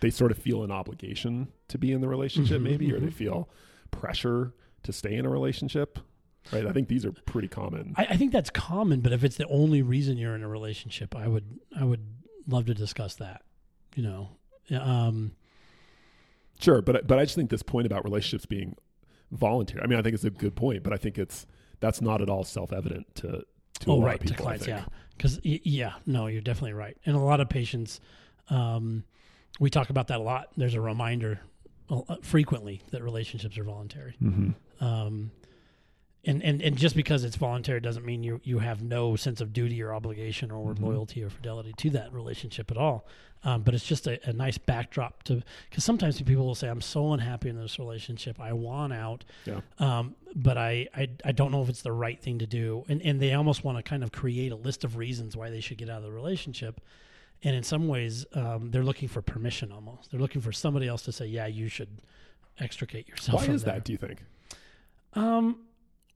They 0.00 0.10
sort 0.10 0.30
of 0.30 0.36
feel 0.38 0.62
an 0.64 0.70
obligation 0.70 1.48
to 1.68 1.78
be 1.78 1.92
in 1.92 2.02
the 2.02 2.08
relationship, 2.08 2.60
Mhm, 2.60 2.64
maybe, 2.64 2.92
or 2.92 3.00
they 3.00 3.06
mhm. 3.06 3.12
feel 3.14 3.48
pressure 3.92 4.52
to 4.82 4.92
stay 4.92 5.14
in 5.14 5.24
a 5.24 5.30
relationship. 5.30 6.00
Right. 6.52 6.66
I 6.66 6.72
think 6.72 6.88
these 6.88 7.04
are 7.06 7.12
pretty 7.12 7.46
common. 7.46 7.94
I, 7.96 8.06
I 8.10 8.16
think 8.16 8.32
that's 8.32 8.50
common, 8.50 9.00
but 9.00 9.12
if 9.12 9.22
it's 9.22 9.36
the 9.36 9.46
only 9.46 9.80
reason 9.80 10.18
you're 10.18 10.34
in 10.34 10.42
a 10.42 10.48
relationship, 10.48 11.14
I 11.14 11.28
would 11.28 11.60
I 11.78 11.84
would 11.84 12.04
love 12.48 12.66
to 12.66 12.74
discuss 12.74 13.14
that. 13.16 13.42
You 13.94 14.02
know, 14.02 14.28
um, 14.80 15.32
Sure, 16.62 16.80
but 16.80 17.06
but 17.06 17.18
I 17.18 17.24
just 17.24 17.34
think 17.34 17.50
this 17.50 17.62
point 17.62 17.86
about 17.86 18.04
relationships 18.04 18.46
being 18.46 18.76
voluntary. 19.32 19.82
I 19.82 19.86
mean, 19.86 19.98
I 19.98 20.02
think 20.02 20.14
it's 20.14 20.24
a 20.24 20.30
good 20.30 20.54
point, 20.54 20.84
but 20.84 20.92
I 20.92 20.96
think 20.96 21.18
it's 21.18 21.46
that's 21.80 22.00
not 22.00 22.22
at 22.22 22.28
all 22.28 22.44
self 22.44 22.72
evident 22.72 23.12
to 23.16 23.44
to 23.80 23.90
a 23.90 23.92
oh 23.92 23.96
lot 23.96 24.06
right 24.06 24.14
of 24.14 24.20
people. 24.20 24.36
to 24.36 24.42
clients, 24.42 24.66
yeah, 24.68 24.84
because 25.16 25.40
yeah, 25.42 25.94
no, 26.06 26.28
you're 26.28 26.40
definitely 26.40 26.74
right. 26.74 26.96
And 27.04 27.16
a 27.16 27.20
lot 27.20 27.40
of 27.40 27.48
patients, 27.48 28.00
um, 28.48 29.02
we 29.58 29.70
talk 29.70 29.90
about 29.90 30.06
that 30.08 30.20
a 30.20 30.22
lot. 30.22 30.50
There's 30.56 30.74
a 30.74 30.80
reminder 30.80 31.40
frequently 32.22 32.82
that 32.90 33.02
relationships 33.02 33.58
are 33.58 33.64
voluntary. 33.64 34.14
Mm-hmm. 34.22 34.84
Um, 34.84 35.30
and, 36.24 36.40
and, 36.44 36.62
and 36.62 36.76
just 36.76 36.94
because 36.94 37.24
it's 37.24 37.34
voluntary 37.34 37.80
doesn't 37.80 38.06
mean 38.06 38.22
you, 38.22 38.40
you 38.44 38.60
have 38.60 38.80
no 38.80 39.16
sense 39.16 39.40
of 39.40 39.52
duty 39.52 39.82
or 39.82 39.92
obligation 39.92 40.52
or 40.52 40.72
Mhm. 40.72 40.80
loyalty 40.80 41.22
or 41.24 41.30
fidelity 41.30 41.72
to 41.78 41.90
that 41.90 42.12
relationship 42.12 42.70
at 42.70 42.76
all. 42.76 43.04
Um, 43.44 43.62
but 43.62 43.74
it's 43.74 43.84
just 43.84 44.06
a, 44.06 44.20
a 44.28 44.32
nice 44.32 44.56
backdrop 44.56 45.24
to, 45.24 45.42
because 45.68 45.82
sometimes 45.82 46.22
people 46.22 46.46
will 46.46 46.54
say, 46.54 46.68
I'm 46.68 46.80
so 46.80 47.12
unhappy 47.12 47.48
in 47.48 47.60
this 47.60 47.76
relationship. 47.76 48.40
I 48.40 48.52
want 48.52 48.92
out. 48.92 49.24
Yeah. 49.44 49.62
Um, 49.80 50.14
but 50.36 50.56
I, 50.56 50.86
I, 50.94 51.08
I 51.24 51.32
don't 51.32 51.50
know 51.50 51.60
if 51.60 51.68
it's 51.68 51.82
the 51.82 51.90
right 51.90 52.20
thing 52.22 52.38
to 52.38 52.46
do. 52.46 52.84
And, 52.88 53.02
and 53.02 53.20
they 53.20 53.34
almost 53.34 53.64
want 53.64 53.78
to 53.78 53.82
kind 53.82 54.04
of 54.04 54.12
create 54.12 54.52
a 54.52 54.56
list 54.56 54.84
of 54.84 54.96
reasons 54.96 55.36
why 55.36 55.50
they 55.50 55.60
should 55.60 55.76
get 55.78 55.90
out 55.90 55.98
of 55.98 56.04
the 56.04 56.12
relationship. 56.12 56.80
And 57.44 57.56
in 57.56 57.62
some 57.62 57.88
ways, 57.88 58.24
um, 58.34 58.70
they're 58.70 58.84
looking 58.84 59.08
for 59.08 59.20
permission 59.20 59.72
almost. 59.72 60.10
They're 60.10 60.20
looking 60.20 60.40
for 60.40 60.52
somebody 60.52 60.86
else 60.86 61.02
to 61.02 61.12
say, 61.12 61.26
yeah, 61.26 61.46
you 61.46 61.68
should 61.68 62.00
extricate 62.60 63.08
yourself. 63.08 63.46
Why 63.46 63.52
is 63.52 63.64
there. 63.64 63.74
that? 63.74 63.84
Do 63.84 63.92
you 63.92 63.98
think? 63.98 64.22
Um, 65.14 65.58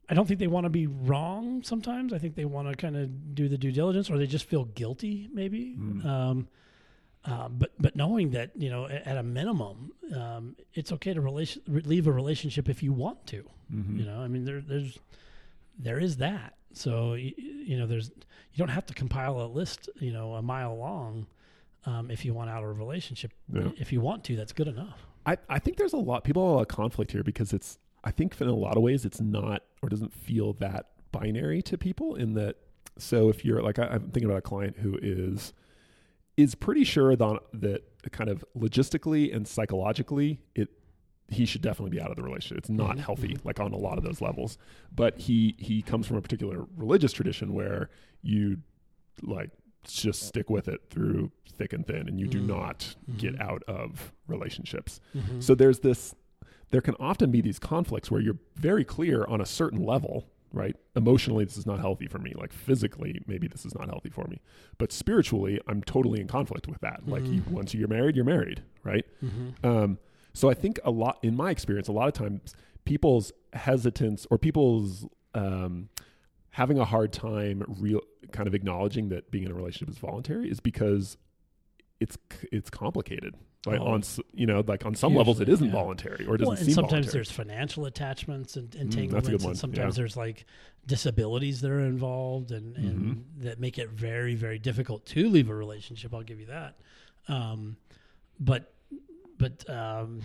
I 0.09 0.15
don't 0.15 0.27
think 0.27 0.39
they 0.39 0.47
want 0.47 0.65
to 0.65 0.71
be 0.71 0.87
wrong. 0.87 1.63
Sometimes 1.63 2.13
I 2.13 2.19
think 2.19 2.37
they 2.37 2.45
want 2.45 2.69
to 2.69 2.77
kind 2.77 2.97
of 2.97 3.35
do 3.35 3.49
the 3.49 3.59
due 3.59 3.73
diligence, 3.73 4.09
or 4.09 4.19
they 4.19 4.27
just 4.27 4.45
feel 4.45 4.65
guilty, 4.65 5.29
maybe. 5.33 5.77
Mm. 5.79 6.07
Um, 6.07 6.49
uh, 7.25 7.49
but 7.49 7.73
but 7.81 7.97
knowing 7.97 8.31
that 8.31 8.51
you 8.55 8.71
know 8.71 8.87
at 8.87 9.17
a 9.17 9.23
minimum, 9.23 9.93
um, 10.15 10.57
it's 10.75 10.93
okay 10.93 11.13
to 11.13 11.21
relation 11.21 11.61
leave 11.67 12.07
a 12.07 12.13
relationship 12.13 12.69
if 12.69 12.83
you 12.83 12.93
want 12.93 13.27
to. 13.27 13.45
Mm-hmm. 13.75 13.99
You 13.99 14.07
know, 14.07 14.21
I 14.21 14.29
mean 14.29 14.45
there 14.45 14.61
there's 14.61 14.99
there 15.77 15.99
is 15.99 16.19
that. 16.19 16.55
So 16.77 17.15
you, 17.15 17.33
you 17.39 17.79
know 17.79 17.87
there's 17.87 18.11
you 18.11 18.59
don't 18.59 18.69
have 18.69 18.87
to 18.87 18.95
compile 18.95 19.41
a 19.41 19.47
list 19.47 19.89
you 19.97 20.13
know 20.13 20.35
a 20.35 20.43
mile 20.43 20.77
long 20.77 21.27
um, 21.87 22.11
if 22.11 22.25
you 22.25 22.35
want 22.35 22.51
out 22.51 22.63
of 22.63 22.69
a 22.69 22.73
relationship. 22.73 23.33
Yeah. 23.53 23.69
If 23.79 23.93
you 23.93 24.01
want 24.01 24.25
to, 24.25 24.37
that's 24.37 24.53
good 24.53 24.69
enough. 24.69 25.07
I, 25.25 25.39
I 25.49 25.59
think 25.59 25.77
there's 25.77 25.93
a 25.93 25.99
lot 25.99 26.25
people 26.25 26.45
have 26.45 26.53
a 26.53 26.55
lot 26.57 26.63
of 26.63 26.69
conflict 26.69 27.13
here 27.13 27.25
because 27.25 27.53
it's 27.53 27.79
I 28.05 28.11
think 28.11 28.41
in 28.41 28.49
a 28.49 28.55
lot 28.55 28.77
of 28.77 28.83
ways 28.83 29.05
it's 29.05 29.21
not 29.21 29.63
or 29.83 29.89
doesn't 29.89 30.13
feel 30.13 30.53
that 30.55 30.87
binary 31.13 31.63
to 31.63 31.79
people 31.79 32.15
in 32.15 32.35
that 32.35 32.57
so 32.99 33.29
if 33.29 33.45
you're 33.45 33.63
like 33.63 33.79
I, 33.79 33.87
I'm 33.87 34.11
thinking 34.11 34.27
about 34.27 34.39
a 34.39 34.43
client 34.43 34.77
who 34.79 34.99
is 35.03 35.53
is 36.37 36.55
pretty 36.55 36.85
sure 36.85 37.17
that 37.17 37.41
that 37.55 37.83
kind 38.13 38.31
of 38.31 38.45
logistically 38.57 39.35
and 39.35 39.49
psychologically 39.49 40.41
it 40.55 40.69
he 41.29 41.45
should 41.47 41.63
definitely 41.63 41.91
be 41.91 42.01
out 42.01 42.11
of 42.11 42.17
the 42.17 42.23
relationship. 42.23 42.59
It's 42.59 42.69
not 42.71 42.97
Mhm, 42.97 43.01
healthy, 43.01 43.37
like 43.45 43.59
on 43.61 43.73
a 43.73 43.77
lot 43.77 43.99
of 43.99 44.05
those 44.05 44.21
levels. 44.21 44.59
But 44.95 45.19
he 45.19 45.57
he 45.59 45.83
comes 45.83 46.07
from 46.07 46.17
a 46.17 46.23
particular 46.23 46.67
religious 46.77 47.13
tradition 47.13 47.53
where 47.53 47.91
you 48.23 48.59
like 49.23 49.51
just 49.85 50.23
stick 50.25 50.51
with 50.51 50.69
it 50.69 50.81
through 50.91 51.31
thick 51.53 51.73
and 51.73 51.87
thin, 51.87 52.09
and 52.09 52.19
you 52.21 52.27
do 52.27 52.41
Mm. 52.41 52.47
not 52.49 52.97
get 53.17 53.35
Mhm. 53.37 53.41
out 53.41 53.63
of 53.65 54.13
relationships. 54.27 55.01
Mhm. 55.15 55.43
So 55.43 55.55
there's 55.55 55.81
this. 55.81 56.15
There 56.71 56.81
can 56.81 56.95
often 56.99 57.31
be 57.31 57.41
these 57.41 57.59
conflicts 57.61 58.11
where 58.11 58.21
you're 58.21 58.39
very 58.57 58.85
clear 58.85 59.25
on 59.25 59.41
a 59.41 59.47
certain 59.47 59.83
level 59.83 60.27
right? 60.53 60.77
Emotionally, 60.95 61.45
this 61.45 61.59
is 61.59 61.67
not 61.67 61.81
healthy 61.81 62.07
for 62.07 62.19
me. 62.19 62.33
Like 62.35 62.51
physically, 62.51 63.21
maybe 63.27 63.47
this 63.47 63.67
is 63.67 63.75
not 63.75 63.91
healthy 63.91 64.09
for 64.09 64.27
me. 64.27 64.41
But 64.79 64.91
spiritually, 64.91 65.61
I'm 65.67 65.83
totally 65.83 66.19
in 66.19 66.29
conflict 66.29 66.67
with 66.67 66.81
that. 66.81 67.07
Like 67.07 67.27
you, 67.27 67.43
once 67.51 67.75
you're 67.75 67.89
married, 67.89 68.17
you're 68.17 68.25
married, 68.25 68.63
right? 68.83 69.05
Um, 69.63 69.99
so 70.37 70.51
I 70.51 70.55
think 70.55 70.79
a 70.85 70.91
lot, 70.91 71.19
in 71.23 71.35
my 71.37 71.51
experience, 71.51 71.89
a 71.89 71.93
lot 71.93 72.09
of 72.09 72.15
times 72.15 72.55
people's 72.85 73.33
hesitance 73.53 74.27
or 74.31 74.39
people's 74.39 75.07
um, 75.35 75.89
having 76.51 76.79
a 76.79 76.85
hard 76.85 77.13
time 77.13 77.65
real 77.81 78.01
kind 78.33 78.47
of 78.47 78.55
acknowledging 78.55 79.09
that 79.11 79.31
being 79.31 79.45
in 79.45 79.51
a 79.51 79.55
relationship 79.55 79.89
is 79.89 79.99
voluntary 79.99 80.51
is 80.51 80.61
because 80.61 81.17
it's 82.01 82.17
it's 82.53 82.71
complicated. 82.71 83.35
Right? 83.67 83.81
Oh. 83.81 83.87
On 83.95 84.03
you 84.33 84.47
know, 84.47 84.63
like 84.65 84.87
on 84.87 84.95
some 84.95 85.15
levels, 85.17 85.41
it 85.41 85.49
Usually, 85.49 85.55
isn't 85.55 85.67
yeah. 85.77 85.83
voluntary 85.83 86.25
or 86.27 86.37
it 86.37 86.39
doesn't 86.39 86.47
Well, 86.47 86.57
and 86.57 86.67
seem 86.67 86.75
sometimes 86.75 86.91
voluntary. 87.07 87.13
there's 87.13 87.31
financial 87.33 87.85
attachments 87.87 88.57
and 88.57 88.71
Mm, 88.71 88.81
entanglements, 88.83 89.43
one, 89.43 89.51
and 89.53 89.59
sometimes 89.59 89.97
yeah. 89.97 90.03
there's 90.03 90.17
like 90.17 90.45
disabilities 90.87 91.63
that 91.63 91.71
are 91.73 91.81
involved 91.81 92.53
and, 92.53 92.77
and 92.77 92.99
Mm-hmm. 93.01 93.43
that 93.45 93.59
make 93.59 93.77
it 93.79 93.89
very, 93.91 94.37
very 94.37 94.61
difficult 94.61 95.05
to 95.07 95.29
leave 95.29 95.51
a 95.51 95.55
relationship. 95.55 96.15
I'll 96.15 96.23
give 96.23 96.39
you 96.39 96.47
that. 96.47 96.77
Um, 97.27 97.77
but, 98.39 98.73
but 99.39 99.69
um, 99.71 100.21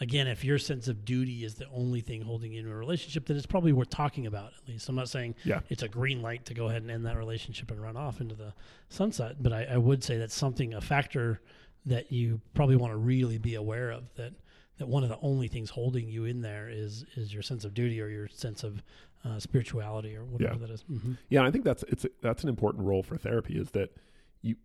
again, 0.00 0.26
if 0.26 0.44
your 0.44 0.58
sense 0.58 0.88
of 0.88 1.04
duty 1.04 1.44
is 1.44 1.54
the 1.54 1.66
only 1.72 2.00
thing 2.00 2.22
holding 2.22 2.52
you 2.52 2.60
in 2.60 2.68
a 2.70 2.74
relationship, 2.76 3.26
then 3.26 3.36
it's 3.36 3.46
probably 3.46 3.72
worth 3.72 3.90
talking 3.90 4.26
about 4.26 4.52
at 4.60 4.68
least. 4.68 4.88
I'm 4.88 4.94
not 4.96 5.08
saying 5.08 5.34
Yeah. 5.44 5.60
it's 5.68 5.82
a 5.82 5.88
green 5.88 6.22
light 6.22 6.44
to 6.46 6.54
go 6.54 6.68
ahead 6.68 6.82
and 6.82 6.90
end 6.90 7.06
that 7.06 7.16
relationship 7.16 7.70
and 7.70 7.80
run 7.82 7.96
off 7.96 8.20
into 8.20 8.34
the 8.34 8.52
sunset, 8.88 9.36
but 9.42 9.52
I, 9.52 9.64
I 9.64 9.76
would 9.76 10.02
say 10.02 10.18
that's 10.18 10.34
something, 10.34 10.74
a 10.74 10.80
factor 10.80 11.40
that 11.86 12.10
you 12.10 12.40
probably 12.54 12.76
want 12.76 12.92
to 12.92 12.96
really 12.96 13.38
be 13.38 13.54
aware 13.56 13.90
of 13.90 14.04
that 14.16 14.32
that 14.78 14.88
one 14.88 15.04
of 15.04 15.08
the 15.08 15.18
only 15.22 15.46
things 15.46 15.70
holding 15.70 16.08
you 16.08 16.24
in 16.24 16.40
there 16.40 16.68
is 16.68 17.04
is 17.14 17.32
your 17.32 17.42
sense 17.44 17.64
of 17.64 17.74
duty 17.74 18.00
or 18.00 18.08
your 18.08 18.26
sense 18.26 18.64
of 18.64 18.82
uh, 19.24 19.38
spirituality 19.38 20.16
or 20.16 20.24
whatever 20.24 20.54
Yeah. 20.54 20.58
that 20.66 20.70
is. 20.70 20.82
Mm-hmm. 20.90 21.12
Yeah, 21.28 21.44
I 21.44 21.50
think 21.52 21.62
that's 21.64 21.84
it's 21.84 22.04
that's 22.20 22.42
an 22.42 22.48
important 22.48 22.84
role 22.84 23.02
for 23.04 23.16
therapy 23.16 23.54
is 23.56 23.70
that 23.70 23.94
you 24.42 24.56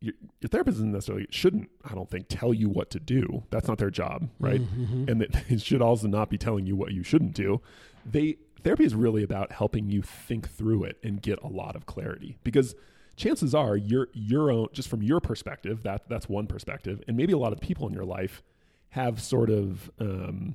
your, 0.00 0.14
your 0.40 0.48
therapist 0.48 0.76
isn't 0.78 0.92
necessarily 0.92 1.26
shouldn't 1.30 1.70
I 1.84 1.94
don't 1.94 2.10
think 2.10 2.26
tell 2.28 2.54
you 2.54 2.68
what 2.68 2.90
to 2.90 3.00
do. 3.00 3.44
That's 3.50 3.68
not 3.68 3.78
their 3.78 3.90
job, 3.90 4.28
right? 4.38 4.60
Mm-hmm. 4.60 5.08
And 5.08 5.20
that 5.20 5.44
it 5.50 5.60
should 5.60 5.82
also 5.82 6.06
not 6.06 6.30
be 6.30 6.38
telling 6.38 6.66
you 6.66 6.76
what 6.76 6.92
you 6.92 7.02
shouldn't 7.02 7.34
do. 7.34 7.60
They 8.04 8.36
therapy 8.62 8.84
is 8.84 8.94
really 8.94 9.22
about 9.22 9.52
helping 9.52 9.88
you 9.88 10.02
think 10.02 10.50
through 10.50 10.84
it 10.84 10.98
and 11.02 11.22
get 11.22 11.40
a 11.42 11.48
lot 11.48 11.76
of 11.76 11.86
clarity 11.86 12.38
because 12.44 12.74
chances 13.16 13.54
are 13.54 13.76
your 13.76 14.08
your 14.12 14.50
own 14.50 14.68
just 14.72 14.88
from 14.88 15.02
your 15.02 15.20
perspective 15.20 15.82
that 15.82 16.08
that's 16.08 16.28
one 16.28 16.46
perspective 16.46 17.02
and 17.08 17.16
maybe 17.16 17.32
a 17.32 17.38
lot 17.38 17.52
of 17.52 17.60
people 17.60 17.86
in 17.86 17.92
your 17.92 18.04
life 18.04 18.42
have 18.90 19.20
sort 19.20 19.50
of 19.50 19.90
um 20.00 20.54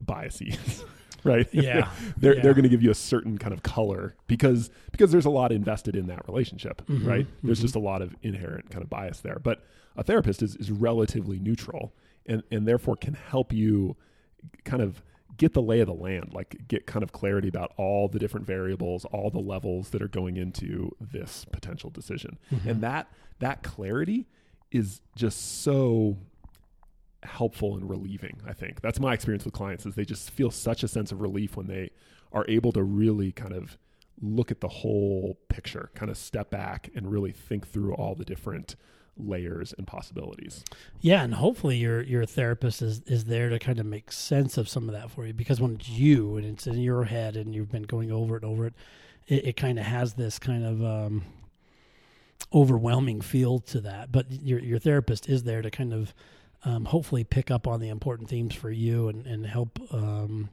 biases 0.00 0.84
right 1.24 1.48
Yeah. 1.52 1.90
they're 2.16 2.36
Yeah. 2.36 2.42
they're 2.42 2.54
going 2.54 2.62
to 2.64 2.68
give 2.68 2.82
you 2.82 2.90
a 2.90 2.94
certain 2.94 3.38
kind 3.38 3.52
of 3.52 3.62
color 3.62 4.14
because 4.26 4.70
because 4.92 5.12
there's 5.12 5.26
a 5.26 5.30
lot 5.30 5.52
invested 5.52 5.96
in 5.96 6.06
that 6.08 6.26
relationship 6.28 6.82
Mhm, 6.86 7.06
right 7.06 7.26
there's 7.42 7.58
mhm. 7.58 7.62
just 7.62 7.76
a 7.76 7.80
lot 7.80 8.02
of 8.02 8.14
inherent 8.22 8.70
kind 8.70 8.82
of 8.82 8.90
bias 8.90 9.20
there 9.20 9.38
but 9.42 9.62
a 9.96 10.02
therapist 10.04 10.42
is, 10.42 10.56
is 10.56 10.70
relatively 10.70 11.38
neutral 11.38 11.92
and 12.26 12.42
and 12.50 12.66
therefore 12.66 12.96
can 12.96 13.14
help 13.14 13.52
you 13.52 13.96
kind 14.64 14.82
of 14.82 15.02
get 15.36 15.52
the 15.54 15.62
lay 15.62 15.80
of 15.80 15.86
the 15.86 15.94
land 15.94 16.30
like 16.34 16.56
get 16.68 16.86
kind 16.86 17.02
of 17.02 17.12
clarity 17.12 17.48
about 17.48 17.72
all 17.76 18.08
the 18.08 18.18
different 18.18 18.46
variables 18.46 19.04
all 19.06 19.30
the 19.30 19.38
levels 19.40 19.90
that 19.90 20.02
are 20.02 20.08
going 20.08 20.36
into 20.36 20.90
this 21.00 21.44
potential 21.52 21.88
decision 21.90 22.38
Mm-hmm. 22.52 22.68
and 22.68 22.80
that 22.82 23.08
that 23.38 23.62
clarity 23.62 24.26
is 24.70 25.00
just 25.16 25.62
so 25.62 26.16
helpful 27.22 27.74
and 27.74 27.88
relieving 27.88 28.40
i 28.46 28.52
think 28.52 28.80
that's 28.80 29.00
my 29.00 29.12
experience 29.12 29.44
with 29.44 29.54
clients 29.54 29.84
is 29.84 29.94
they 29.94 30.04
just 30.04 30.30
feel 30.30 30.50
such 30.50 30.82
a 30.82 30.88
sense 30.88 31.12
of 31.12 31.20
relief 31.20 31.56
when 31.56 31.66
they 31.66 31.90
are 32.32 32.44
able 32.48 32.72
to 32.72 32.82
really 32.82 33.32
kind 33.32 33.52
of 33.52 33.76
look 34.22 34.50
at 34.50 34.60
the 34.60 34.68
whole 34.68 35.38
picture 35.48 35.90
kind 35.94 36.10
of 36.10 36.16
step 36.16 36.50
back 36.50 36.90
and 36.94 37.10
really 37.10 37.32
think 37.32 37.66
through 37.66 37.94
all 37.94 38.14
the 38.14 38.24
different 38.24 38.76
layers 39.16 39.74
and 39.76 39.86
possibilities 39.86 40.64
Yeah, 41.00 41.22
and 41.22 41.34
hopefully 41.34 41.76
your 41.76 42.00
your 42.02 42.24
therapist 42.24 42.80
is 42.80 43.02
is 43.02 43.24
there 43.24 43.50
to 43.50 43.58
kind 43.58 43.78
of 43.78 43.86
make 43.86 44.12
sense 44.12 44.56
of 44.56 44.68
some 44.68 44.88
of 44.88 44.94
that 44.94 45.10
for 45.10 45.26
you 45.26 45.34
because 45.34 45.60
when 45.60 45.74
it's 45.74 45.88
you 45.88 46.36
and 46.36 46.46
it's 46.46 46.66
in 46.66 46.78
your 46.78 47.04
head 47.04 47.36
and 47.36 47.54
you've 47.54 47.70
been 47.70 47.82
going 47.82 48.10
over 48.10 48.36
it 48.36 48.44
over 48.44 48.66
it, 48.66 48.74
it, 49.26 49.46
it 49.46 49.56
kind 49.56 49.78
of 49.78 49.84
has 49.84 50.14
this 50.14 50.38
kind 50.38 50.64
of 50.64 50.82
um, 50.82 51.24
overwhelming 52.52 53.20
feel 53.20 53.58
to 53.60 53.80
that. 53.80 54.12
But 54.12 54.30
your 54.30 54.60
your 54.60 54.78
therapist 54.78 55.28
is 55.28 55.44
there 55.44 55.62
to 55.62 55.70
kind 55.70 55.92
of 55.92 56.14
um, 56.64 56.84
hopefully 56.84 57.24
pick 57.24 57.50
up 57.50 57.66
on 57.66 57.80
the 57.80 57.88
important 57.88 58.28
themes 58.28 58.54
for 58.54 58.70
you 58.70 59.08
and 59.08 59.26
and 59.26 59.46
help. 59.46 59.78
Um, 59.92 60.50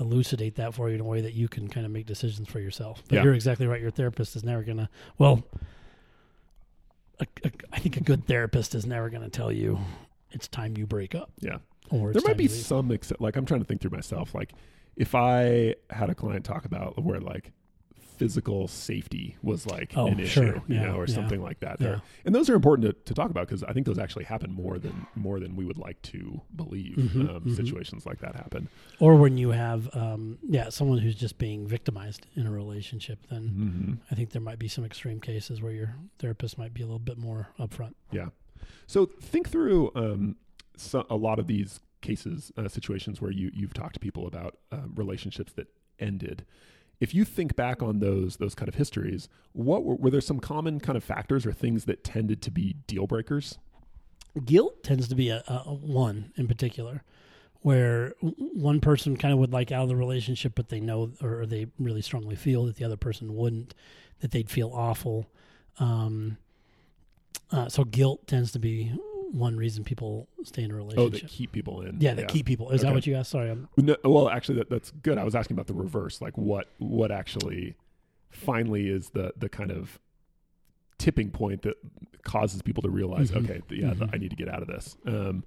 elucidate 0.00 0.54
that 0.56 0.72
for 0.72 0.88
you 0.88 0.94
in 0.94 1.00
a 1.02 1.04
way 1.04 1.20
that 1.20 1.34
you 1.34 1.48
can 1.48 1.68
kind 1.68 1.84
of 1.84 1.92
make 1.92 2.06
decisions 2.06 2.48
for 2.48 2.58
yourself 2.58 3.02
but 3.08 3.16
Yeah. 3.16 3.24
you're 3.24 3.34
exactly 3.34 3.66
right 3.66 3.80
your 3.80 3.90
therapist 3.90 4.34
is 4.34 4.42
never 4.42 4.62
gonna 4.62 4.88
well 5.18 5.44
a, 7.20 7.26
a, 7.44 7.50
I 7.72 7.78
think 7.78 7.98
a 7.98 8.00
good 8.00 8.26
therapist 8.26 8.74
is 8.74 8.86
never 8.86 9.10
going 9.10 9.22
to 9.22 9.28
tell 9.28 9.52
you 9.52 9.78
it's 10.30 10.48
time 10.48 10.76
you 10.78 10.86
break 10.86 11.14
up. 11.14 11.30
yeah 11.40 11.58
Or 11.90 12.12
there 12.12 12.22
might 12.24 12.38
be 12.38 12.48
some 12.48 12.90
except 12.90 13.20
like 13.20 13.36
i'm 13.36 13.44
trying 13.44 13.60
to 13.60 13.66
think 13.66 13.82
through 13.82 13.90
myself 13.90 14.34
like 14.34 14.52
if 14.96 15.14
i 15.14 15.74
had 15.90 16.08
a 16.08 16.14
client 16.14 16.44
talk 16.44 16.64
about 16.64 17.00
where 17.02 17.20
like 17.20 17.52
physical 18.18 18.68
safety 18.68 19.36
was 19.42 19.66
like 19.66 19.92
Oh, 19.96 20.06
an 20.06 20.20
issue 20.20 20.40
sure. 20.52 20.54
you 20.68 20.76
Yeah, 20.76 20.86
know 20.86 20.96
or 20.96 21.06
yeah. 21.06 21.14
something 21.14 21.42
like 21.42 21.60
that 21.60 21.80
Yeah. 21.80 22.00
And 22.24 22.34
those 22.34 22.48
are 22.50 22.54
important 22.54 22.86
to, 22.88 22.92
to 23.08 23.14
talk 23.14 23.30
about 23.30 23.46
because 23.48 23.62
i 23.64 23.72
think 23.72 23.86
those 23.86 23.98
actually 23.98 24.24
happen 24.24 24.52
more 24.52 24.78
than 24.78 25.06
more 25.14 25.40
than 25.40 25.56
we 25.56 25.64
would 25.64 25.78
like 25.78 26.00
to 26.02 26.40
believe 26.54 26.96
Mhm, 26.96 27.28
um, 27.36 27.42
mhm. 27.42 27.56
situations 27.56 28.06
like 28.06 28.20
that 28.20 28.34
happen 28.36 28.68
Or 29.00 29.16
when 29.16 29.36
you 29.38 29.50
have, 29.50 29.88
um, 29.94 30.38
yeah, 30.48 30.68
someone 30.68 30.98
who's 30.98 31.14
just 31.16 31.38
being 31.38 31.66
victimized 31.66 32.26
in 32.36 32.46
a 32.46 32.50
relationship, 32.52 33.18
then 33.30 33.42
mm-hmm. 33.48 33.92
I 34.10 34.14
think 34.14 34.30
there 34.30 34.42
might 34.42 34.58
be 34.58 34.68
some 34.68 34.84
extreme 34.84 35.20
cases 35.20 35.60
where 35.62 35.72
your 35.72 35.94
therapist 36.18 36.58
might 36.58 36.72
be 36.74 36.82
a 36.82 36.86
little 36.86 36.98
bit 36.98 37.18
more 37.18 37.48
upfront. 37.58 37.94
Yeah. 38.12 38.28
So 38.86 39.06
think 39.06 39.48
through 39.48 39.90
um, 39.94 40.36
so, 40.76 41.06
a 41.10 41.16
lot 41.16 41.38
of 41.38 41.46
these 41.46 41.80
cases, 42.00 42.52
uh, 42.56 42.68
situations 42.68 43.20
where 43.20 43.30
you 43.30 43.50
you've 43.54 43.74
talked 43.74 43.94
to 43.94 44.00
people 44.00 44.26
about 44.26 44.58
uh, 44.70 44.86
relationships 44.94 45.52
that 45.54 45.68
ended. 45.98 46.44
If 47.02 47.16
you 47.16 47.24
think 47.24 47.56
back 47.56 47.82
on 47.82 47.98
those 47.98 48.36
those 48.36 48.54
kind 48.54 48.68
of 48.68 48.76
histories, 48.76 49.28
what 49.54 49.82
were, 49.82 49.96
were 49.96 50.08
there 50.08 50.20
some 50.20 50.38
common 50.38 50.78
kind 50.78 50.96
of 50.96 51.02
factors 51.02 51.44
or 51.44 51.52
things 51.52 51.84
that 51.86 52.04
tended 52.04 52.40
to 52.42 52.52
be 52.52 52.76
deal 52.86 53.08
breakers? 53.08 53.58
Guilt 54.44 54.84
tends 54.84 55.08
to 55.08 55.16
be 55.16 55.28
a, 55.28 55.42
a, 55.48 55.74
one 55.74 56.32
in 56.36 56.46
particular, 56.46 57.02
where 57.62 58.14
one 58.20 58.78
person 58.78 59.16
kind 59.16 59.34
of 59.34 59.40
would 59.40 59.52
like 59.52 59.72
out 59.72 59.82
of 59.82 59.88
the 59.88 59.96
relationship, 59.96 60.52
but 60.54 60.68
they 60.68 60.78
know 60.78 61.10
or 61.20 61.44
they 61.44 61.66
really 61.76 62.02
strongly 62.02 62.36
feel 62.36 62.66
that 62.66 62.76
the 62.76 62.84
other 62.84 62.96
person 62.96 63.34
wouldn't, 63.34 63.74
that 64.20 64.30
they'd 64.30 64.48
feel 64.48 64.70
awful. 64.72 65.26
Um, 65.80 66.38
uh, 67.50 67.68
so 67.68 67.82
guilt 67.82 68.28
tends 68.28 68.52
to 68.52 68.60
be 68.60 68.92
one 69.32 69.56
reason 69.56 69.82
people 69.82 70.28
stay 70.44 70.62
in 70.62 70.70
a 70.70 70.74
Oh, 70.74 70.76
relationship. 70.78 71.22
that 71.22 71.30
keep 71.30 71.52
people 71.52 71.80
in. 71.82 71.96
yeah, 72.00 72.14
that 72.14 72.28
keep 72.28 72.46
people. 72.46 72.70
Is 72.70 72.82
that 72.82 72.92
what 72.94 73.06
you 73.06 73.14
asked? 73.16 73.30
Sorry, 73.30 73.50
I'm, 73.50 73.68
No, 73.76 73.96
well, 74.04 74.28
actually, 74.28 74.58
that, 74.58 74.68
that's 74.70 74.90
good. 75.02 75.16
I 75.18 75.24
was 75.24 75.34
asking 75.34 75.54
about 75.56 75.66
the 75.66 75.74
reverse, 75.74 76.20
like 76.20 76.36
what 76.36 76.68
what 76.78 77.10
actually 77.10 77.74
finally 78.30 78.88
is 78.88 79.10
the 79.10 79.32
the 79.36 79.48
kind 79.48 79.70
of 79.70 79.98
tipping 80.98 81.30
point 81.30 81.62
that 81.62 81.74
causes 82.22 82.62
people 82.62 82.82
to 82.82 82.90
realize, 82.90 83.30
Mhm. 83.32 83.44
okay, 83.44 83.60
yeah, 83.70 83.94
Mhm. 83.94 84.10
I 84.14 84.18
need 84.18 84.30
to 84.30 84.36
get 84.36 84.48
out 84.48 84.62
of 84.62 84.68
this. 84.68 84.96
Um, 85.06 85.44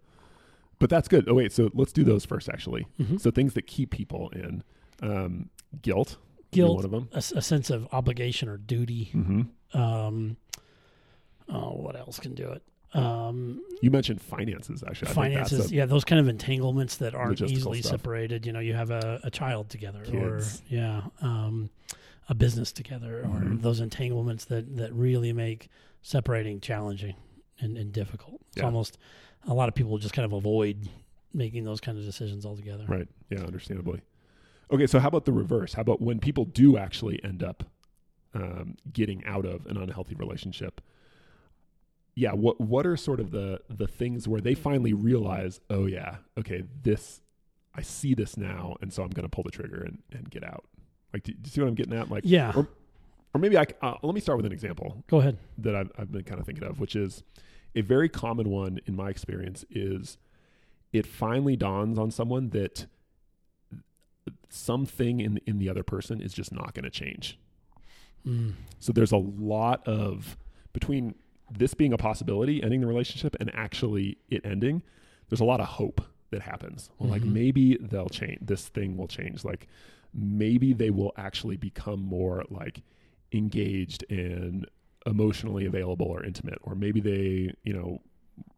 but 0.79 0.89
that's 0.89 1.07
good. 1.07 1.29
Oh 1.29 1.35
wait, 1.35 1.51
so 1.53 1.69
let's 1.73 1.93
do 1.93 2.03
those 2.03 2.25
first. 2.25 2.49
Actually, 2.49 2.85
Mhm. 2.99 3.21
so 3.21 3.31
things 3.31 3.53
that 3.53 3.65
keep 3.67 3.91
people 3.91 4.29
in 4.31 4.63
um, 5.01 5.49
guilt, 5.81 6.17
Guilt. 6.51 6.75
one 6.75 6.85
of 6.85 6.91
them. 6.91 7.09
a 7.13 7.21
sense 7.21 7.69
of 7.69 7.87
obligation 7.91 8.49
or 8.49 8.57
duty. 8.57 9.05
hmm 9.05 9.41
Um, 9.73 10.37
oh, 11.49 11.73
what 11.75 11.95
else 11.95 12.19
can 12.19 12.33
do 12.33 12.49
it? 12.49 12.63
Um, 12.95 13.61
You 13.81 13.91
mentioned 13.91 14.21
finances. 14.21 14.83
Actually, 14.87 15.09
I 15.09 15.13
finances, 15.13 15.71
yeah, 15.71 15.85
those 15.85 16.05
kind 16.05 16.19
of 16.19 16.27
entanglements 16.27 16.97
that 16.97 17.13
aren't 17.13 17.41
easily 17.41 17.81
stuff. 17.81 17.91
separated. 17.91 18.45
You 18.45 18.53
know, 18.53 18.59
you 18.59 18.73
have 18.73 18.89
a, 18.91 19.19
a 19.23 19.29
child 19.29 19.69
together, 19.69 20.01
Kids. 20.03 20.15
or 20.15 20.73
yeah, 20.75 21.01
um, 21.21 21.69
a 22.29 22.33
business 22.33 22.71
together, 22.71 23.19
or 23.25 23.39
Mhm. 23.41 23.61
those 23.61 23.79
entanglements 23.81 24.45
that 24.45 24.77
that 24.77 24.93
really 24.93 25.33
make 25.33 25.67
separating 26.01 26.59
challenging 26.61 27.15
and, 27.59 27.77
and 27.77 27.91
difficult. 27.91 28.41
It's 28.47 28.57
Yeah. 28.57 28.65
almost 28.65 28.97
a 29.47 29.53
lot 29.53 29.67
of 29.69 29.75
people 29.75 29.97
just 29.97 30.13
kind 30.13 30.25
of 30.25 30.33
avoid 30.33 30.89
making 31.33 31.65
those 31.65 31.81
kind 31.81 31.97
of 31.97 32.05
decisions 32.05 32.45
altogether. 32.45 32.85
Right. 32.87 33.07
Yeah, 33.29 33.39
understandably. 33.41 34.01
Okay, 34.71 34.87
so 34.87 34.99
how 34.99 35.09
about 35.09 35.25
the 35.25 35.33
reverse? 35.33 35.73
How 35.73 35.81
about 35.81 36.01
when 36.01 36.19
people 36.19 36.45
do 36.45 36.77
actually 36.77 37.21
end 37.23 37.43
up 37.43 37.63
um, 38.33 38.75
getting 38.91 39.23
out 39.25 39.45
of 39.45 39.65
an 39.67 39.77
unhealthy 39.77 40.15
relationship? 40.15 40.81
Yeah, 42.15 42.31
what 42.31 42.59
what 42.61 42.85
are 42.87 42.95
sort 42.95 43.19
of 43.19 43.31
the 43.31 43.59
the 43.69 43.87
things 43.87 44.27
where 44.27 44.39
they 44.41 44.53
finally 44.55 44.93
realize, 44.93 45.59
oh 45.69 45.85
yeah, 45.85 46.17
okay, 46.37 46.63
this 46.81 47.21
I 47.73 47.81
see 47.81 48.13
this 48.13 48.37
now, 48.37 48.75
and 48.81 48.91
so 48.93 49.03
I'm 49.03 49.09
going 49.09 49.23
to 49.25 49.29
pull 49.29 49.43
the 49.43 49.51
trigger 49.51 49.81
and, 49.83 50.01
and 50.13 50.29
get 50.29 50.43
out. 50.45 50.63
Like, 51.13 51.23
do, 51.23 51.33
do 51.33 51.39
you 51.43 51.49
see 51.51 51.59
what 51.61 51.67
I'm 51.67 51.75
getting 51.75 51.93
at? 51.93 52.09
Like, 52.09 52.23
Yeah, 52.25 52.53
Or- 52.55 52.69
or 53.33 53.39
maybe 53.39 53.57
I 53.57 53.65
uh, 53.81 53.95
let 54.01 54.15
me 54.15 54.21
start 54.21 54.37
with 54.37 54.45
an 54.45 54.53
example 54.53 55.03
go 55.07 55.19
ahead. 55.19 55.37
that 55.57 55.75
I've, 55.75 55.91
I've 55.97 56.09
been 56.09 56.23
kind 56.23 56.39
of 56.39 56.45
thinking 56.45 56.63
of, 56.63 56.79
which 56.79 56.95
is 56.95 57.21
a 57.75 57.81
very 57.81 58.07
common 58.07 58.49
one 58.49 58.79
in 58.85 58.95
my 58.95 59.09
experience 59.09 59.65
is 59.69 60.17
it 60.93 61.05
finally 61.05 61.57
dawns 61.57 61.99
on 61.99 62.11
someone 62.11 62.51
that 62.51 62.85
something 64.49 65.19
in 65.19 65.37
in 65.45 65.57
the 65.59 65.69
other 65.69 65.83
person 65.83 66.21
is 66.21 66.33
just 66.33 66.51
not 66.53 66.73
going 66.73 66.83
to 66.83 66.89
change. 66.89 67.37
Mm. 68.25 68.53
So 68.79 68.91
there's 68.93 69.11
a 69.11 69.17
lot 69.17 69.85
of 69.87 70.37
between 70.73 71.15
this 71.51 71.73
being 71.73 71.93
a 71.93 71.97
possibility, 71.97 72.61
ending 72.63 72.81
the 72.81 72.87
relationship, 72.87 73.35
and 73.39 73.53
actually 73.53 74.17
it 74.29 74.45
ending. 74.45 74.81
There's 75.29 75.41
a 75.41 75.45
lot 75.45 75.59
of 75.59 75.67
hope 75.67 76.01
that 76.31 76.41
happens. 76.41 76.89
Well, 76.99 77.09
like 77.09 77.21
Mhm. 77.23 77.33
maybe 77.33 77.77
they'll 77.79 78.09
change. 78.09 78.39
This 78.41 78.67
thing 78.67 78.97
will 78.97 79.07
change. 79.07 79.43
Like 79.45 79.67
maybe 80.13 80.73
they 80.73 80.89
will 80.89 81.11
actually 81.17 81.57
become 81.57 81.99
more 82.01 82.43
like 82.49 82.81
engaged 83.31 84.03
and 84.09 84.65
emotionally 85.05 85.65
available 85.65 86.07
or 86.07 86.23
intimate, 86.23 86.57
or 86.63 86.73
maybe 86.75 86.99
they, 86.99 87.53
you 87.63 87.73
know, 87.73 88.01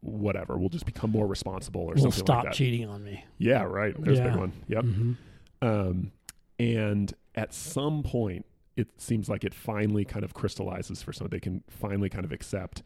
whatever 0.00 0.56
will 0.58 0.68
just 0.70 0.86
become 0.86 1.10
more 1.10 1.26
responsible 1.26 1.82
or 1.82 1.94
Will 1.94 2.02
something 2.02 2.18
stop 2.24 2.36
like 2.38 2.44
that. 2.46 2.54
cheating 2.54 2.88
on 2.88 3.04
me. 3.04 3.24
Yeah, 3.38 3.62
right. 3.64 3.94
There's 4.02 4.18
a 4.18 4.22
Yeah. 4.22 4.30
big 4.30 4.38
one. 4.38 4.52
Yep. 4.68 4.84
Mhm. 4.84 5.16
Um, 5.62 6.12
and 6.58 7.12
at 7.34 7.52
some 7.54 8.02
point, 8.02 8.44
it 8.78 8.88
seems 9.00 9.28
like 9.28 9.42
it 9.44 9.52
finally 9.52 10.04
kind 10.04 10.24
of 10.24 10.32
crystallizes 10.34 11.02
for 11.02 11.12
some. 11.12 11.26
They 11.28 11.40
can 11.40 11.64
finally 11.68 12.08
kind 12.08 12.24
of 12.24 12.30
accept 12.32 12.82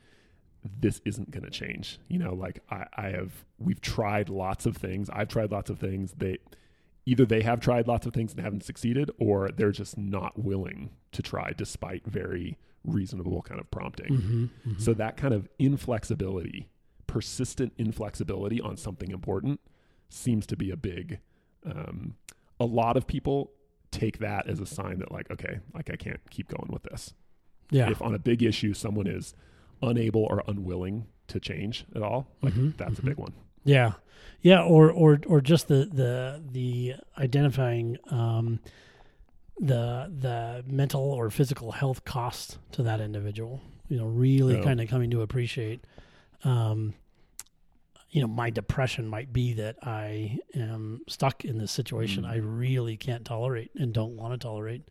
this 0.80 1.02
isn't 1.04 1.30
going 1.30 1.44
to 1.44 1.50
change. 1.50 1.98
You 2.08 2.18
know, 2.18 2.32
like 2.34 2.60
I, 2.70 2.86
I 2.96 3.08
have, 3.10 3.44
we've 3.58 3.80
tried 3.80 4.28
lots 4.30 4.64
of 4.64 4.76
things. 4.76 5.10
I've 5.10 5.28
tried 5.28 5.50
lots 5.52 5.68
of 5.70 5.78
things. 5.78 6.14
They 6.16 6.38
either 7.04 7.26
they 7.26 7.42
have 7.42 7.60
tried 7.60 7.86
lots 7.88 8.06
of 8.06 8.14
things 8.14 8.32
and 8.32 8.40
haven't 8.40 8.64
succeeded, 8.64 9.10
or 9.18 9.50
they're 9.50 9.72
just 9.72 9.98
not 9.98 10.38
willing 10.38 10.90
to 11.12 11.20
try 11.20 11.52
despite 11.56 12.06
very 12.06 12.56
reasonable 12.84 13.42
kind 13.42 13.60
of 13.60 13.70
prompting. 13.70 14.12
Mhm. 14.12 14.50
Mhm. 14.66 14.80
So 14.80 14.94
that 14.94 15.16
kind 15.16 15.34
of 15.34 15.46
inflexibility, 15.58 16.68
persistent 17.06 17.74
inflexibility 17.76 18.60
on 18.60 18.76
something 18.76 19.10
important, 19.10 19.60
seems 20.08 20.46
to 20.46 20.56
be 20.56 20.70
a 20.70 20.76
big. 20.76 21.18
Um, 21.66 22.14
a 22.58 22.64
lot 22.64 22.96
of 22.96 23.06
people 23.06 23.50
take 23.92 24.18
that 24.18 24.48
as 24.48 24.58
a 24.58 24.66
sign 24.66 24.98
that, 24.98 25.12
like, 25.12 25.30
okay, 25.30 25.60
like 25.72 25.88
I 25.90 25.96
can't 25.96 26.18
keep 26.30 26.48
going 26.48 26.70
with 26.72 26.82
this. 26.82 27.14
yeah. 27.70 27.88
If 27.90 28.02
on 28.02 28.14
a 28.14 28.18
big 28.18 28.42
issue 28.42 28.74
someone 28.74 29.06
is 29.06 29.34
unable 29.80 30.24
or 30.24 30.42
unwilling 30.48 31.06
to 31.28 31.38
change 31.40 31.84
at 31.94 32.02
all, 32.02 32.26
like 32.42 32.54
Mhm. 32.54 32.76
that's 32.76 32.94
Mhm. 32.96 32.98
a 32.98 33.02
big 33.06 33.16
one. 33.18 33.32
Yeah, 33.64 33.92
yeah, 34.40 34.62
or 34.62 34.90
or 34.90 35.20
or 35.26 35.40
just 35.40 35.68
the 35.68 35.84
the 35.86 36.42
the 36.52 36.94
identifying 37.16 37.96
um, 38.10 38.58
the 39.58 40.10
the 40.20 40.64
mental 40.66 41.02
or 41.02 41.30
physical 41.30 41.72
health 41.72 42.04
cost 42.04 42.58
to 42.72 42.82
that 42.82 43.00
individual. 43.00 43.60
You 43.88 43.98
know, 43.98 44.06
really 44.06 44.56
Yeah. 44.56 44.62
kind 44.64 44.80
of 44.80 44.88
coming 44.88 45.10
to 45.10 45.20
appreciate. 45.22 45.84
Um, 46.44 46.94
you 48.12 48.20
know, 48.20 48.28
my 48.28 48.50
depression 48.50 49.08
might 49.08 49.32
be 49.32 49.54
that 49.54 49.76
I 49.82 50.38
am 50.54 51.00
stuck 51.08 51.44
in 51.44 51.58
this 51.58 51.72
situation 51.72 52.22
Mm. 52.24 52.28
I 52.30 52.36
really 52.36 52.96
can't 52.96 53.24
tolerate 53.24 53.70
and 53.74 53.92
don't 53.92 54.16
want 54.16 54.34
to 54.34 54.38
tolerate. 54.38 54.82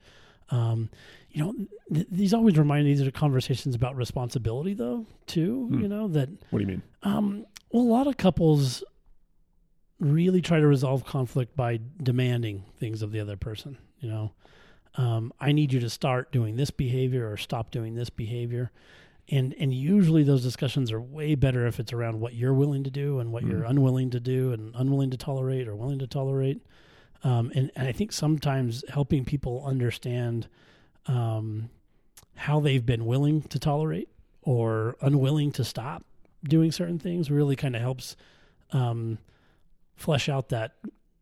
Um, 0.50 0.90
you 1.30 1.44
know, 1.44 1.54
th- 1.94 2.08
these 2.12 2.34
always 2.34 2.58
remind 2.58 2.84
me 2.86 2.94
these 2.94 3.08
are 3.08 3.12
conversations 3.12 3.74
about 3.76 3.96
responsibility, 3.96 4.74
though, 4.74 5.06
too. 5.28 5.68
Hmm. 5.68 5.80
You 5.82 5.88
know 5.88 6.08
that 6.10 6.30
What 6.50 6.60
do 6.60 6.66
you 6.66 6.68
mean? 6.68 6.82
um, 7.04 7.46
well, 7.70 7.84
a 7.84 7.86
lot 7.86 8.08
of 8.08 8.18
couples 8.18 8.84
really 10.00 10.42
try 10.42 10.60
to 10.60 10.68
resolve 10.68 11.06
conflict 11.06 11.56
by 11.56 11.80
demanding 12.02 12.66
things 12.80 13.02
of 13.02 13.12
the 13.12 13.20
other 13.20 13.38
person. 13.38 13.78
You 14.00 14.10
know, 14.10 14.32
um, 14.96 15.32
I 15.40 15.52
need 15.52 15.72
you 15.72 15.80
to 15.82 15.90
start 15.90 16.32
doing 16.32 16.56
this 16.56 16.72
behavior 16.72 17.32
or 17.32 17.38
stop 17.38 17.72
doing 17.72 17.94
this 17.96 18.10
behavior, 18.10 18.72
and 19.32 19.56
and 19.60 19.74
usually 19.74 20.24
those 20.24 20.44
discussions 20.44 20.92
are 20.92 21.02
way 21.02 21.36
better 21.36 21.66
if 21.66 21.80
it's 21.80 21.94
around 21.94 22.20
what 22.20 22.34
you're 22.36 22.54
willing 22.54 22.84
to 22.84 22.92
do 22.92 23.20
and 23.20 23.32
what 23.32 23.44
you're 23.44 23.62
Mm. 23.62 23.70
unwilling 23.72 24.10
to 24.12 24.20
do 24.20 24.52
and 24.54 24.74
unwilling 24.76 25.10
to 25.12 25.18
tolerate 25.18 25.68
or 25.68 25.76
willing 25.76 26.00
to 26.00 26.08
tolerate. 26.08 26.62
Um, 27.24 27.52
and, 27.56 27.72
and 27.76 27.88
I 27.88 27.92
think 27.92 28.12
sometimes 28.12 28.84
helping 28.90 29.26
people 29.26 29.64
understand 29.66 30.48
um, 31.08 31.70
how 32.36 32.60
they've 32.60 32.86
been 32.86 33.06
willing 33.06 33.42
to 33.44 33.60
tolerate 33.60 34.10
or 34.42 34.96
unwilling 35.02 35.52
to 35.54 35.64
stop 35.64 36.04
doing 36.44 36.72
certain 36.72 36.98
things 37.00 37.30
really 37.30 37.56
kind 37.56 37.76
of 37.76 37.82
helps 37.82 38.16
um, 38.72 39.20
flesh 39.96 40.28
out 40.30 40.50
that 40.50 40.74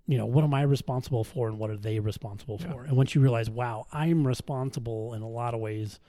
you 0.07 0.17
know 0.17 0.25
what 0.25 0.43
am 0.43 0.53
I 0.53 0.61
responsible 0.63 1.23
for 1.23 1.47
and 1.49 1.59
what 1.59 1.69
are 1.69 1.77
they 1.77 1.99
responsible 1.99 2.57
Yeah. 2.61 2.71
for. 2.71 2.83
And 2.85 2.95
once 2.97 3.13
you 3.13 3.21
realize, 3.21 3.49
wow, 3.49 3.85
I'm 3.91 4.25
responsible 4.25 5.13
in 5.13 5.21
a 5.21 5.27
lot 5.29 5.53
of 5.53 5.59
ways 5.59 5.99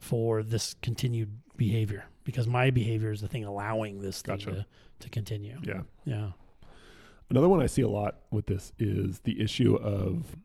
for 0.00 0.42
this 0.42 0.74
continued 0.82 1.30
behavior 1.56 2.04
because 2.24 2.46
my 2.46 2.70
behavior 2.70 3.12
is 3.12 3.20
the 3.20 3.28
thing 3.28 3.44
allowing 3.44 4.00
this 4.00 4.22
thing 4.22 4.36
Gotcha. 4.38 4.50
to, 4.50 4.66
to 5.00 5.10
continue. 5.10 5.58
Yeah. 5.62 5.82
Yeah. 6.04 6.30
Another 7.28 7.48
one 7.48 7.60
I 7.62 7.66
see 7.66 7.82
a 7.82 7.88
lot 7.88 8.16
with 8.30 8.46
this 8.46 8.72
is 8.78 9.20
the 9.20 9.40
issue 9.40 9.76
of, 9.76 10.36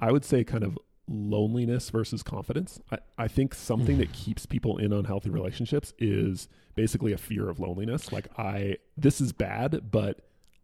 I 0.00 0.10
would 0.10 0.24
say, 0.24 0.42
kind 0.42 0.64
of 0.64 0.76
loneliness 1.06 1.90
versus 1.90 2.22
confidence. 2.22 2.80
I, 2.90 2.98
I 3.16 3.28
think 3.28 3.54
something 3.54 3.96
hmm. 3.96 4.00
that 4.00 4.12
keeps 4.12 4.46
people 4.46 4.78
in 4.78 4.92
unhealthy 4.92 5.30
relationships 5.30 5.92
is 5.98 6.48
basically 6.74 7.12
a 7.12 7.18
fear 7.18 7.48
of 7.48 7.60
loneliness. 7.60 8.10
Like, 8.12 8.26
I, 8.38 8.78
this 8.96 9.20
is 9.20 9.32
bad, 9.32 9.90
but 9.90 10.20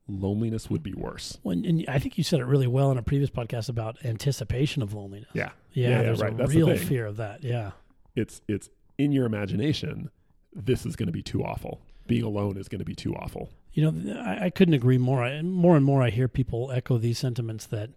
loneliness 0.09 0.69
would 0.71 0.83
be 0.83 0.93
worse. 0.93 1.39
Well, 1.43 1.53
and- 1.57 1.65
and 1.67 1.85
I 1.89 1.99
think 1.99 2.19
you 2.19 2.25
said 2.25 2.41
it 2.41 2.47
really 2.47 2.67
well 2.67 2.91
in 2.91 2.99
a 2.99 3.03
previous 3.03 3.31
podcast 3.31 3.69
about 3.69 4.05
anticipation 4.05 4.83
of 4.83 4.93
loneliness. 4.93 5.31
Yeah. 5.35 5.51
Yeah, 5.73 5.89
Yeah, 5.89 5.97
yeah, 5.97 6.03
there's 6.03 6.21
right. 6.21 6.33
a 6.33 6.37
That's 6.37 6.55
real 6.55 6.67
thing. 6.67 6.79
fear 6.79 7.07
of 7.07 7.17
that. 7.19 7.43
Yeah. 7.45 7.73
It's, 8.15 8.41
it's 8.49 8.69
in 8.99 9.13
your 9.13 9.27
imagination, 9.27 10.11
this 10.53 10.87
is 10.87 10.97
going 10.97 11.07
to 11.09 11.13
be 11.13 11.23
too 11.23 11.43
awful. 11.45 11.81
Being 12.07 12.23
alone 12.25 12.57
is 12.57 12.69
going 12.69 12.79
to 12.81 12.85
be 12.85 12.95
too 12.95 13.15
awful. 13.15 13.51
You 13.73 13.91
know, 13.91 14.21
I, 14.21 14.47
I 14.47 14.51
couldn't 14.51 14.75
agree 14.75 14.99
more. 14.99 15.23
I, 15.25 15.41
more 15.43 15.77
and 15.77 15.85
more, 15.85 16.03
I 16.03 16.11
hear 16.11 16.29
people 16.29 16.71
echo 16.71 16.99
these 16.99 17.19
sentiments 17.19 17.67
that 17.67 17.91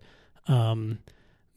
um, 0.48 1.00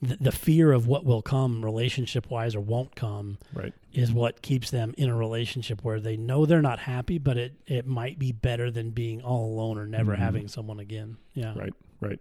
the, 0.02 0.16
the 0.20 0.32
fear 0.32 0.72
of 0.72 0.86
what 0.86 1.04
will 1.04 1.22
come, 1.22 1.64
relationship 1.64 2.28
wise, 2.30 2.54
or 2.54 2.60
won't 2.60 2.94
come, 2.96 3.38
Right. 3.54 3.72
is 3.92 4.12
what 4.12 4.42
keeps 4.42 4.70
them 4.70 4.94
in 4.98 5.08
a 5.08 5.16
relationship 5.16 5.84
where 5.84 6.00
they 6.00 6.16
know 6.16 6.44
they're 6.44 6.60
not 6.60 6.80
happy, 6.80 7.18
but 7.18 7.36
it 7.38 7.54
it 7.66 7.86
might 7.86 8.18
be 8.18 8.32
better 8.32 8.70
than 8.70 8.90
being 8.90 9.22
all 9.22 9.46
alone 9.46 9.78
or 9.78 9.86
never 9.86 10.14
Mhm. 10.14 10.18
having 10.18 10.48
someone 10.48 10.80
again. 10.80 11.16
Yeah. 11.34 11.54
Right. 11.56 11.72
Right. 12.00 12.18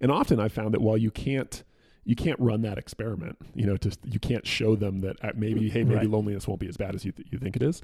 And 0.00 0.10
often 0.12 0.38
I 0.40 0.48
found 0.48 0.72
that 0.74 0.80
while 0.80 0.96
you 0.98 1.10
can't 1.10 1.62
you 2.04 2.14
can't 2.16 2.38
run 2.40 2.62
that 2.62 2.76
experiment, 2.78 3.38
you 3.54 3.64
know, 3.66 3.76
just 3.76 3.98
you 4.04 4.18
can't 4.20 4.46
show 4.46 4.76
them 4.76 5.00
that 5.00 5.16
uh, 5.24 5.32
maybe 5.34 5.68
hey 5.70 5.84
maybe 5.84 5.96
Right. 6.00 6.10
loneliness 6.10 6.46
won't 6.46 6.60
be 6.60 6.68
as 6.68 6.76
bad 6.76 6.94
as 6.94 7.04
you 7.04 7.12
th- 7.12 7.28
you 7.30 7.38
think 7.38 7.56
it 7.56 7.62
is. 7.62 7.82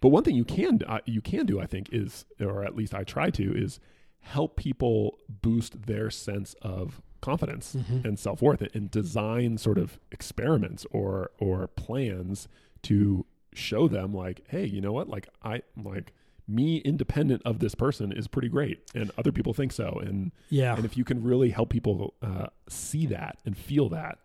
But 0.00 0.08
one 0.08 0.22
thing 0.24 0.36
you 0.36 0.44
can 0.44 0.80
uh, 0.86 1.00
you 1.06 1.20
can 1.20 1.44
do 1.46 1.60
I 1.60 1.66
think 1.66 1.88
is 1.92 2.24
or 2.40 2.64
at 2.64 2.74
least 2.76 2.94
I 2.94 3.04
try 3.04 3.30
to 3.30 3.54
is 3.56 3.80
help 4.20 4.56
people 4.56 5.18
boost 5.28 5.86
their 5.86 6.10
sense 6.10 6.54
of 6.62 7.00
confidence 7.20 7.74
Mhm. 7.76 8.04
and 8.04 8.18
self-worth 8.18 8.62
and 8.74 8.90
design 8.90 9.58
sort 9.58 9.78
of 9.78 9.98
experiments 10.12 10.86
or 10.90 11.30
or 11.38 11.66
plans 11.68 12.48
to 12.82 13.26
show 13.54 13.88
them 13.88 14.14
like 14.14 14.42
hey, 14.48 14.64
you 14.64 14.80
know 14.80 14.92
what? 14.92 15.08
Like 15.08 15.28
I 15.42 15.62
like 15.76 16.12
me 16.48 16.78
independent 16.78 17.42
of 17.44 17.58
this 17.58 17.74
person 17.74 18.10
is 18.10 18.26
pretty 18.26 18.48
great 18.48 18.80
and 18.94 19.10
other 19.18 19.30
people 19.30 19.52
think 19.52 19.70
so 19.72 20.00
and 20.04 20.32
Yeah. 20.48 20.74
and 20.74 20.84
if 20.84 20.96
you 20.96 21.04
can 21.04 21.22
really 21.22 21.50
help 21.50 21.68
people 21.68 22.14
uh, 22.22 22.46
see 22.68 23.04
that 23.06 23.38
and 23.44 23.56
feel 23.56 23.88
that 23.90 24.18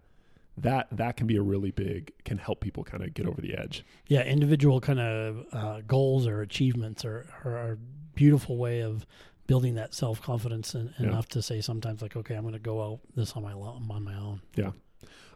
that 0.58 0.88
that 0.92 1.18
can 1.18 1.28
be 1.28 1.36
a 1.36 1.42
really 1.42 1.72
big 1.72 2.12
can 2.24 2.38
help 2.38 2.60
people 2.62 2.84
kind 2.84 3.04
of 3.04 3.14
get 3.14 3.26
over 3.26 3.42
the 3.42 3.56
edge 3.56 3.84
yeah, 4.08 4.22
individual 4.24 4.80
kind 4.80 5.00
of 5.00 5.46
uh, 5.52 5.82
goals 5.88 6.28
or 6.28 6.42
achievements 6.42 7.04
are, 7.04 7.26
are, 7.44 7.72
a 7.74 7.78
beautiful 8.16 8.58
way 8.58 8.82
of 8.82 9.06
building 9.48 9.76
that 9.76 9.94
self 9.94 10.22
confidence 10.22 10.76
and 10.76 10.94
Yeah. 11.00 11.08
enough 11.08 11.28
to 11.30 11.42
say 11.42 11.60
sometimes 11.62 12.02
like, 12.02 12.16
okay, 12.16 12.36
I'm 12.36 12.44
going 12.44 12.54
to 12.54 12.60
go 12.60 12.82
out 12.84 13.00
this 13.16 13.34
on 13.34 13.44
my 13.44 13.54
on 13.54 14.04
my 14.04 14.16
own. 14.16 14.42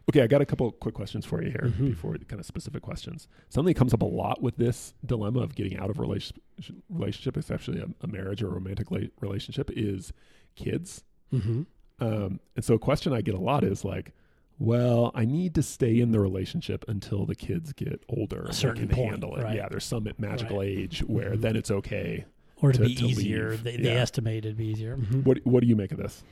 Okay 0.08 0.22
i 0.22 0.26
got 0.26 0.40
a 0.40 0.46
couple 0.46 0.70
quick 0.72 0.94
questions 0.94 1.24
for 1.26 1.42
you 1.42 1.50
here 1.50 1.72
Mhm. 1.76 1.90
before 1.90 2.16
kind 2.28 2.40
of 2.40 2.46
specific 2.46 2.82
questions 2.82 3.28
something 3.48 3.72
that 3.74 3.78
comes 3.78 3.92
up 3.94 4.02
a 4.02 4.06
lot 4.06 4.42
with 4.42 4.56
this 4.56 4.94
dilemma 5.04 5.40
of 5.40 5.54
getting 5.54 5.76
out 5.78 5.90
of 5.90 5.98
relation, 5.98 6.40
relationship 6.88 7.36
especially 7.36 7.80
a, 7.80 7.86
a 8.02 8.06
marriage 8.06 8.42
or 8.42 8.48
a 8.48 8.50
romantic 8.52 8.90
la- 8.90 8.98
relationship 9.20 9.70
is 9.74 10.12
kids 10.56 11.04
Mm-hmm. 11.32 11.62
um, 12.00 12.40
and 12.56 12.64
so 12.64 12.72
a 12.74 12.78
question 12.78 13.12
i 13.12 13.20
get 13.20 13.34
a 13.34 13.40
lot 13.40 13.64
is 13.64 13.84
like 13.84 14.12
well, 14.60 15.12
I 15.14 15.24
need 15.24 15.54
to 15.54 15.62
stay 15.62 16.00
in 16.00 16.10
the 16.10 16.18
relationship 16.18 16.84
until 16.88 17.24
the 17.26 17.36
kids 17.36 17.72
get 17.72 18.02
older. 18.08 18.46
and 18.46 18.52
certain 18.56 18.88
can 18.88 18.96
point, 18.96 19.10
handle 19.10 19.36
it. 19.36 19.44
right. 19.44 19.54
Yeah, 19.54 19.68
there's 19.68 19.84
some 19.84 20.08
magical 20.18 20.58
Right. 20.58 20.66
age 20.68 20.98
where 21.06 21.34
Mhm. 21.36 21.40
then 21.42 21.54
it's 21.54 21.70
okay. 21.70 22.24
Or 22.60 22.72
to, 22.72 22.78
To- 22.78 22.84
be 22.86 22.94
to 22.96 23.04
easier, 23.06 23.50
leave. 23.50 23.62
they, 23.62 23.76
they 23.76 23.94
Yeah. 23.94 24.00
estimate 24.00 24.38
it'd 24.44 24.56
be 24.56 24.66
easier. 24.66 24.96
Mhm. 24.96 25.22
What 25.24 25.46
What 25.46 25.60
do 25.60 25.68
you 25.68 25.76
make 25.76 25.92
of 25.92 25.98
this? 25.98 26.24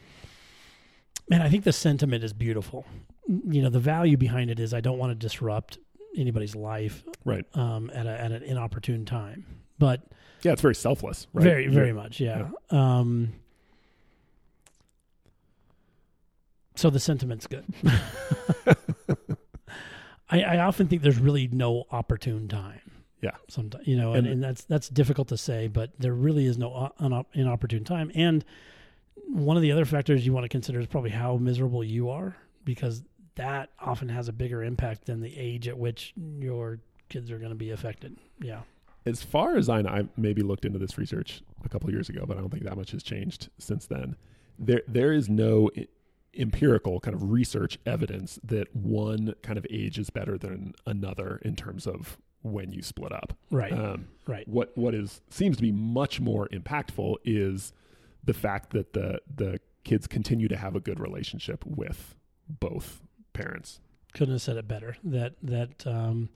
Man, 1.29 1.43
I 1.43 1.49
think 1.49 1.65
the 1.65 1.73
sentiment 1.73 2.23
is 2.25 2.33
beautiful. 2.33 2.87
You 3.29 3.63
know, 3.63 3.71
the 3.71 3.81
value 3.81 4.17
behind 4.17 4.51
it 4.51 4.61
is 4.61 4.73
I 4.73 4.81
don't 4.81 4.99
want 4.99 5.11
to 5.11 5.15
disrupt 5.15 5.79
anybody's 6.17 6.55
life 6.55 7.05
Right. 7.25 7.45
um, 7.55 7.91
at, 7.93 8.07
a, 8.07 8.11
at 8.21 8.33
an 8.33 8.43
inopportune 8.45 9.05
time. 9.05 9.45
But 9.79 10.03
Yeah, 10.43 10.53
it's 10.53 10.63
very 10.63 10.75
selfless. 10.77 11.27
Right. 11.33 11.43
very, 11.43 11.67
very 11.69 11.93
much, 11.93 12.21
yeah. 12.21 12.49
Um, 12.71 13.33
so 16.77 16.91
the 16.91 17.01
sentiment's 17.01 17.47
good. 17.47 17.65
I, 20.29 20.43
I 20.43 20.59
often 20.59 20.89
think 20.89 21.03
there's 21.03 21.19
really 21.19 21.49
no 21.49 21.85
opportune 21.91 22.49
time. 22.49 22.81
Yeah. 23.23 23.31
Sometimes, 23.49 23.87
you 23.87 23.97
know, 23.97 24.13
and, 24.13 24.27
And- 24.27 24.35
and 24.35 24.43
that's 24.43 24.65
that's 24.65 24.89
difficult 24.89 25.29
to 25.29 25.37
say, 25.37 25.69
but 25.69 25.91
there 25.99 26.13
really 26.15 26.47
is 26.47 26.59
no 26.59 26.93
unop- 27.01 27.27
inopportune 27.35 27.85
time. 27.85 28.11
And 28.15 28.45
one 29.29 29.57
of 29.57 29.63
the 29.63 29.73
other 29.73 29.85
factors 29.85 30.25
you 30.25 30.33
want 30.33 30.45
to 30.45 30.49
consider 30.49 30.81
is 30.81 30.87
probably 30.87 31.11
how 31.11 31.37
miserable 31.37 31.85
you 31.85 32.11
are, 32.11 32.37
because 32.65 33.03
that 33.37 33.71
often 33.79 34.09
has 34.09 34.29
a 34.29 34.33
bigger 34.33 34.63
impact 34.63 35.07
than 35.07 35.21
the 35.21 35.37
age 35.37 35.69
at 35.69 35.77
which 35.77 36.15
your 36.39 36.79
kids 37.09 37.31
are 37.31 37.39
going 37.39 37.51
to 37.51 37.57
be 37.57 37.71
affected. 37.71 38.17
Yeah. 38.41 38.61
As 39.05 39.23
far 39.23 39.57
as 39.57 39.69
I 39.69 39.83
know, 39.83 39.91
I 39.91 40.09
maybe 40.17 40.43
looked 40.43 40.65
into 40.65 40.79
this 40.79 40.99
research 40.99 41.43
a 41.65 41.69
couple 41.69 41.91
years 41.91 42.09
ago, 42.09 42.25
but 42.27 42.37
I 42.37 42.41
don't 42.41 42.51
think 42.51 42.65
that 42.65 42.77
much 42.77 42.91
has 42.93 43.03
changed 43.03 43.51
since 43.59 43.87
then. 43.87 44.17
There, 44.59 44.83
there 44.89 45.13
is 45.13 45.29
no 45.29 45.71
I- 45.77 45.87
empirical 46.35 46.99
kind 47.01 47.15
of 47.15 47.31
research 47.31 47.79
evidence 47.87 48.39
that 48.43 48.75
one 48.75 49.35
kind 49.43 49.59
of 49.59 49.67
age 49.71 49.99
is 49.99 50.11
better 50.11 50.37
than 50.37 50.75
another 50.87 51.41
in 51.45 51.57
terms 51.57 51.87
of 51.87 52.19
when 52.43 52.73
you 52.73 52.83
split 52.83 53.13
up. 53.13 53.33
Right. 53.51 53.73
Um, 53.73 54.09
right. 54.27 54.47
what 54.49 54.77
what 54.77 54.95
is 54.95 55.21
seems 55.31 55.57
to 55.57 55.63
be 55.63 55.73
much 55.73 56.21
more 56.21 56.49
impactful 56.49 57.17
is 57.25 57.73
the 58.27 58.35
fact 58.35 58.71
that 58.71 58.93
the 58.93 59.21
the 59.35 59.59
kids 59.85 60.07
continue 60.07 60.49
to 60.49 60.57
have 60.57 60.75
a 60.77 60.81
good 60.81 60.99
relationship 61.01 61.65
with 61.65 62.15
both 62.49 63.01
parents. 63.33 63.81
Couldn't 64.15 64.35
have 64.35 64.43
said 64.43 64.57
it 64.57 64.67
better. 64.69 64.97
That 65.05 65.35
that 65.43 65.87
um, 65.87 66.29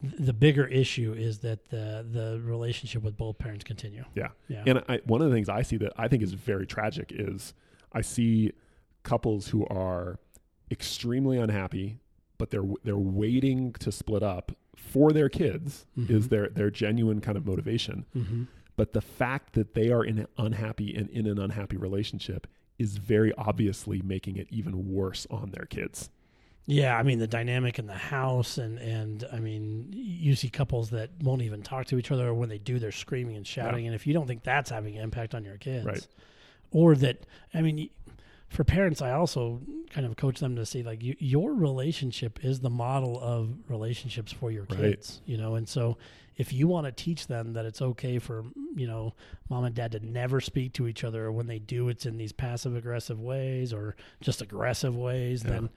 th- 0.00 0.14
the 0.18 0.32
bigger 0.32 0.66
issue 0.66 1.12
is 1.16 1.38
that 1.40 1.68
the 1.70 2.06
the 2.10 2.40
relationship 2.44 3.02
with 3.02 3.16
both 3.16 3.38
parents 3.38 3.64
continue. 3.64 4.04
Yeah. 4.14 4.28
Yeah. 4.48 4.62
And 4.66 4.82
I, 4.88 5.00
one 5.04 5.20
of 5.22 5.28
the 5.28 5.34
things 5.34 5.48
I 5.48 5.62
see 5.62 5.76
that 5.78 5.92
I 5.96 6.08
think 6.08 6.22
is 6.22 6.32
very 6.34 6.66
tragic 6.66 7.12
is 7.14 7.54
I 7.92 8.00
see 8.00 8.52
couples 9.02 9.48
who 9.48 9.66
are 9.66 10.18
extremely 10.70 11.38
unhappy, 11.38 11.98
but 12.38 12.50
they're 12.50 12.64
they're 12.84 12.96
waiting 12.96 13.72
to 13.74 13.90
split 13.92 14.22
up 14.22 14.52
for 14.76 15.12
their 15.12 15.28
kids 15.28 15.86
is 15.96 16.26
Mhm. 16.26 16.30
their 16.30 16.48
their 16.48 16.70
genuine 16.70 17.20
kind 17.20 17.36
of 17.38 17.46
motivation. 17.46 18.04
mm-hmm. 18.14 18.44
But 18.76 18.92
the 18.92 19.00
fact 19.00 19.52
that 19.54 19.74
they 19.74 19.90
are 19.90 20.04
in 20.04 20.18
an 20.18 20.26
unhappy 20.36 20.94
and 20.94 21.08
in 21.10 21.26
an 21.26 21.38
unhappy 21.38 21.76
relationship 21.76 22.46
is 22.78 22.96
very 22.96 23.32
obviously 23.34 24.02
making 24.02 24.36
it 24.36 24.48
even 24.50 24.92
worse 24.92 25.26
on 25.30 25.50
their 25.52 25.66
kids. 25.66 26.10
Yeah, 26.66 26.96
I 26.96 27.02
mean 27.02 27.18
the 27.18 27.26
dynamic 27.26 27.78
in 27.78 27.86
the 27.86 27.92
house, 27.92 28.56
and 28.58 28.78
and 28.78 29.22
I 29.30 29.38
mean 29.38 29.88
you 29.92 30.34
see 30.34 30.48
couples 30.48 30.90
that 30.90 31.10
won't 31.22 31.42
even 31.42 31.62
talk 31.62 31.86
to 31.86 31.98
each 31.98 32.10
other, 32.10 32.28
or 32.28 32.34
when 32.34 32.48
they 32.48 32.58
do, 32.58 32.78
they're 32.78 32.90
screaming 32.90 33.36
and 33.36 33.46
shouting. 33.46 33.86
And 33.86 33.94
if 33.94 34.06
you 34.06 34.14
don't 34.14 34.26
think 34.26 34.42
that's 34.42 34.70
having 34.70 34.96
an 34.96 35.04
impact 35.04 35.34
on 35.34 35.44
your 35.44 35.58
kids, 35.58 35.84
Right. 35.84 36.06
or 36.70 36.94
that 36.96 37.26
I 37.52 37.60
mean, 37.60 37.90
for 38.54 38.64
parents, 38.64 39.02
I 39.02 39.10
also 39.12 39.60
kind 39.90 40.06
of 40.06 40.16
coach 40.16 40.40
them 40.40 40.56
to 40.56 40.64
see 40.64 40.82
like 40.82 41.02
you, 41.02 41.14
your 41.18 41.52
relationship 41.52 42.44
is 42.44 42.60
the 42.60 42.70
model 42.70 43.20
of 43.20 43.50
relationships 43.68 44.32
for 44.32 44.50
your 44.50 44.64
Right. 44.70 44.78
kids, 44.80 45.20
you 45.26 45.36
know, 45.36 45.54
and 45.56 45.68
so 45.68 45.98
if 46.36 46.52
you 46.52 46.66
want 46.66 46.86
to 46.86 46.92
teach 46.92 47.26
them 47.28 47.52
that 47.52 47.64
it's 47.64 47.80
okay 47.80 48.18
for 48.18 48.44
you 48.74 48.86
know 48.88 49.14
mom 49.48 49.64
and 49.64 49.74
dad 49.74 49.92
to 49.92 50.00
never 50.04 50.40
speak 50.40 50.72
to 50.74 50.86
each 50.88 51.04
other, 51.04 51.24
or 51.26 51.32
when 51.32 51.46
they 51.46 51.58
do, 51.58 51.88
it's 51.88 52.06
in 52.06 52.16
these 52.16 52.32
passive 52.32 52.74
aggressive 52.76 53.20
ways 53.20 53.72
or 53.72 53.94
just 54.20 54.40
aggressive 54.42 54.96
ways, 54.96 55.42
Yeah. 55.44 55.50
then 55.50 55.70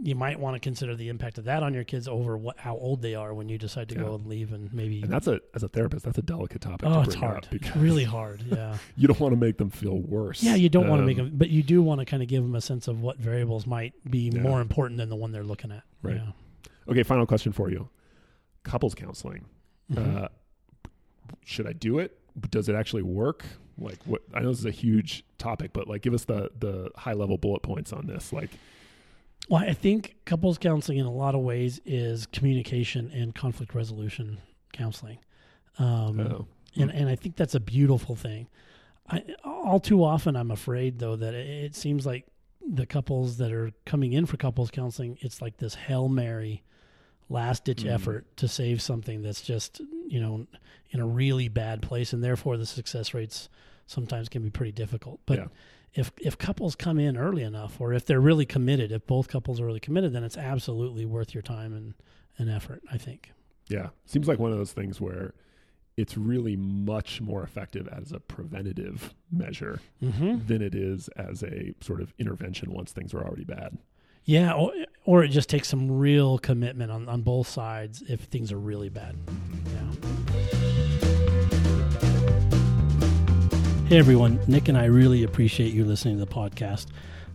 you 0.00 0.14
might 0.14 0.38
want 0.38 0.54
to 0.54 0.60
consider 0.60 0.94
the 0.94 1.08
impact 1.08 1.38
of 1.38 1.44
that 1.44 1.62
on 1.62 1.74
your 1.74 1.84
kids 1.84 2.06
over 2.06 2.36
what 2.36 2.56
how 2.58 2.76
old 2.76 3.02
they 3.02 3.14
are 3.14 3.34
when 3.34 3.48
you 3.48 3.58
decide 3.58 3.88
to 3.88 3.94
Yeah. 3.96 4.02
go 4.02 4.14
and 4.14 4.26
leave 4.26 4.52
and 4.52 4.72
maybe 4.72 5.02
And 5.02 5.12
that's 5.12 5.26
a 5.26 5.40
as 5.54 5.62
a 5.62 5.68
therapist, 5.68 6.04
that's 6.04 6.18
a 6.18 6.22
delicate 6.22 6.60
topic 6.60 6.86
oh 6.88 7.02
to 7.02 7.08
it's 7.08 7.14
hard 7.14 7.48
it's 7.52 7.74
really 7.76 8.04
hard 8.04 8.42
yeah 8.46 8.76
you 8.96 9.08
don't 9.08 9.18
want 9.18 9.32
to 9.32 9.36
make 9.36 9.58
them 9.58 9.70
feel 9.70 9.98
worse. 9.98 10.42
yeah 10.42 10.54
you 10.54 10.68
don't 10.68 10.88
want 10.88 11.00
to 11.02 11.06
make 11.06 11.18
Um, 11.18 11.26
them 11.30 11.36
but 11.38 11.50
you 11.50 11.62
do 11.62 11.82
want 11.82 12.00
to 12.00 12.04
kind 12.04 12.22
of 12.22 12.28
give 12.28 12.42
them 12.42 12.54
a 12.54 12.60
sense 12.60 12.86
of 12.88 13.00
what 13.02 13.18
variables 13.18 13.66
might 13.66 13.92
be 14.08 14.30
Yeah. 14.32 14.40
more 14.42 14.60
important 14.60 14.98
than 14.98 15.08
the 15.08 15.16
one 15.16 15.32
they're 15.32 15.42
looking 15.42 15.72
at 15.72 15.82
Right. 16.02 16.16
yeah. 16.16 16.32
Okay, 16.88 17.02
final 17.02 17.26
question 17.26 17.52
for 17.52 17.68
you. 17.70 17.88
Couples 18.62 18.94
counseling. 18.94 19.44
Mhm. 19.92 20.22
Uh, 20.24 20.28
should 21.44 21.66
I 21.66 21.72
do 21.72 21.98
it? 21.98 22.18
Does 22.50 22.68
it 22.68 22.74
actually 22.74 23.02
work? 23.02 23.44
Like 23.78 23.98
what 24.04 24.22
I 24.34 24.40
know 24.40 24.50
this 24.50 24.58
is 24.60 24.64
a 24.66 24.70
huge 24.70 25.24
topic, 25.38 25.72
but 25.72 25.88
like 25.88 26.02
give 26.02 26.14
us 26.14 26.24
the 26.24 26.50
the 26.58 26.90
high 26.96 27.12
level 27.14 27.36
bullet 27.36 27.62
points 27.62 27.92
on 27.92 28.06
this. 28.06 28.32
Like 28.32 28.50
Well, 29.48 29.62
I 29.62 29.72
think 29.72 30.16
couples 30.26 30.58
counseling 30.58 30.98
in 30.98 31.06
a 31.06 31.12
lot 31.12 31.34
of 31.34 31.40
ways 31.40 31.80
is 31.86 32.26
communication 32.26 33.10
and 33.12 33.34
conflict 33.34 33.74
resolution 33.74 34.38
counseling. 34.72 35.18
Um, 35.78 36.20
oh, 36.20 36.46
and 36.76 36.90
and 36.90 37.08
I 37.08 37.14
think 37.16 37.36
that's 37.36 37.54
a 37.54 37.60
beautiful 37.60 38.14
thing. 38.14 38.48
I 39.08 39.24
all 39.44 39.80
too 39.80 40.04
often 40.04 40.36
I'm 40.36 40.50
afraid 40.50 40.98
though 40.98 41.16
that 41.16 41.32
it, 41.34 41.46
it 41.64 41.74
seems 41.74 42.04
like 42.04 42.26
the 42.60 42.84
couples 42.84 43.38
that 43.38 43.52
are 43.52 43.70
coming 43.86 44.12
in 44.12 44.26
for 44.26 44.36
couples 44.36 44.70
counseling, 44.70 45.16
it's 45.22 45.40
like 45.40 45.56
this 45.56 45.74
hail 45.74 46.08
mary, 46.08 46.62
last 47.30 47.64
ditch 47.64 47.84
Mm. 47.84 47.90
effort 47.94 48.36
to 48.36 48.48
save 48.48 48.82
something 48.82 49.22
that's 49.22 49.40
just 49.40 49.80
you 50.08 50.20
know 50.20 50.46
in 50.90 51.00
a 51.00 51.06
really 51.06 51.48
bad 51.48 51.80
place, 51.80 52.12
and 52.12 52.22
therefore 52.22 52.56
the 52.58 52.66
success 52.66 53.14
rates 53.14 53.48
sometimes 53.86 54.28
can 54.28 54.42
be 54.42 54.50
pretty 54.50 54.72
difficult. 54.72 55.20
But 55.24 55.38
Yeah. 55.38 55.46
If 55.98 56.12
if 56.18 56.38
couples 56.38 56.74
come 56.76 56.98
in 56.98 57.16
early 57.16 57.42
enough, 57.42 57.80
or 57.80 57.92
if 57.92 58.04
they're 58.06 58.20
really 58.20 58.46
committed, 58.46 58.92
if 58.92 59.06
both 59.06 59.28
couples 59.28 59.60
are 59.60 59.66
really 59.66 59.80
committed, 59.80 60.12
then 60.12 60.24
it's 60.24 60.36
absolutely 60.36 61.04
worth 61.04 61.34
your 61.34 61.42
time 61.42 61.72
and 61.74 61.94
and 62.38 62.48
effort. 62.48 62.82
I 62.92 62.98
think. 62.98 63.32
yeah. 63.68 63.88
Seems 64.06 64.28
like 64.28 64.38
one 64.38 64.52
of 64.52 64.58
those 64.58 64.72
things 64.72 65.00
where 65.00 65.34
it's 65.96 66.16
really 66.16 66.54
much 66.56 67.20
more 67.20 67.42
effective 67.42 67.88
as 67.88 68.12
a 68.12 68.20
preventative 68.20 69.12
measure 69.32 69.80
Mm-hmm. 70.00 70.46
than 70.46 70.62
it 70.62 70.72
is 70.74 71.08
as 71.16 71.42
a 71.42 71.74
sort 71.80 72.00
of 72.00 72.14
intervention 72.18 72.72
once 72.72 72.92
things 72.92 73.12
are 73.12 73.20
already 73.24 73.42
bad. 73.44 73.76
Yeah, 74.24 74.52
or, 74.52 74.72
or 75.04 75.24
it 75.24 75.28
just 75.30 75.48
takes 75.48 75.66
some 75.68 75.90
real 75.90 76.38
commitment 76.38 76.92
on, 76.92 77.08
on 77.08 77.22
both 77.22 77.48
sides 77.48 78.02
if 78.08 78.20
things 78.20 78.52
are 78.52 78.58
really 78.58 78.90
bad. 78.90 79.16
Yeah. 79.74 80.08
Hey 83.88 83.96
everyone, 83.96 84.38
Nick 84.46 84.68
and 84.68 84.76
I 84.76 84.84
really 84.84 85.24
appreciate 85.24 85.72
you 85.72 85.82
listening 85.82 86.18
to 86.18 86.24
the 86.26 86.30
podcast. 86.30 86.88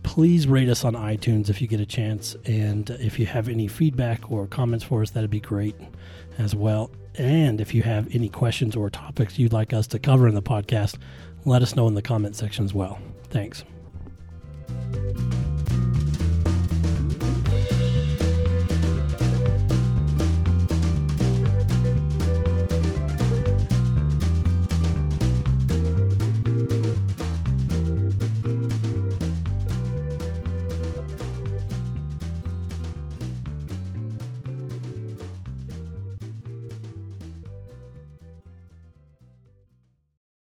Please 0.04 0.46
rate 0.46 0.68
us 0.68 0.84
on 0.84 0.94
iTunes 0.94 1.50
if 1.50 1.60
you 1.60 1.66
get 1.66 1.80
a 1.80 1.84
chance. 1.84 2.36
And 2.44 2.88
if 2.90 3.18
you 3.18 3.26
have 3.26 3.48
any 3.48 3.66
feedback 3.66 4.30
or 4.30 4.46
comments 4.46 4.84
for 4.84 5.02
us, 5.02 5.10
that'd 5.10 5.30
be 5.30 5.40
great 5.40 5.74
as 6.38 6.54
well. 6.54 6.92
And 7.18 7.60
if 7.60 7.74
you 7.74 7.82
have 7.82 8.14
any 8.14 8.28
questions 8.28 8.76
or 8.76 8.88
topics 8.88 9.36
you'd 9.36 9.52
like 9.52 9.72
us 9.72 9.88
to 9.88 9.98
cover 9.98 10.28
in 10.28 10.36
the 10.36 10.42
podcast, 10.42 10.96
let 11.44 11.60
us 11.60 11.74
know 11.74 11.88
in 11.88 11.94
the 11.94 12.02
comment 12.02 12.36
section 12.36 12.64
as 12.64 12.72
well. 12.72 13.00
Thanks. 13.30 13.64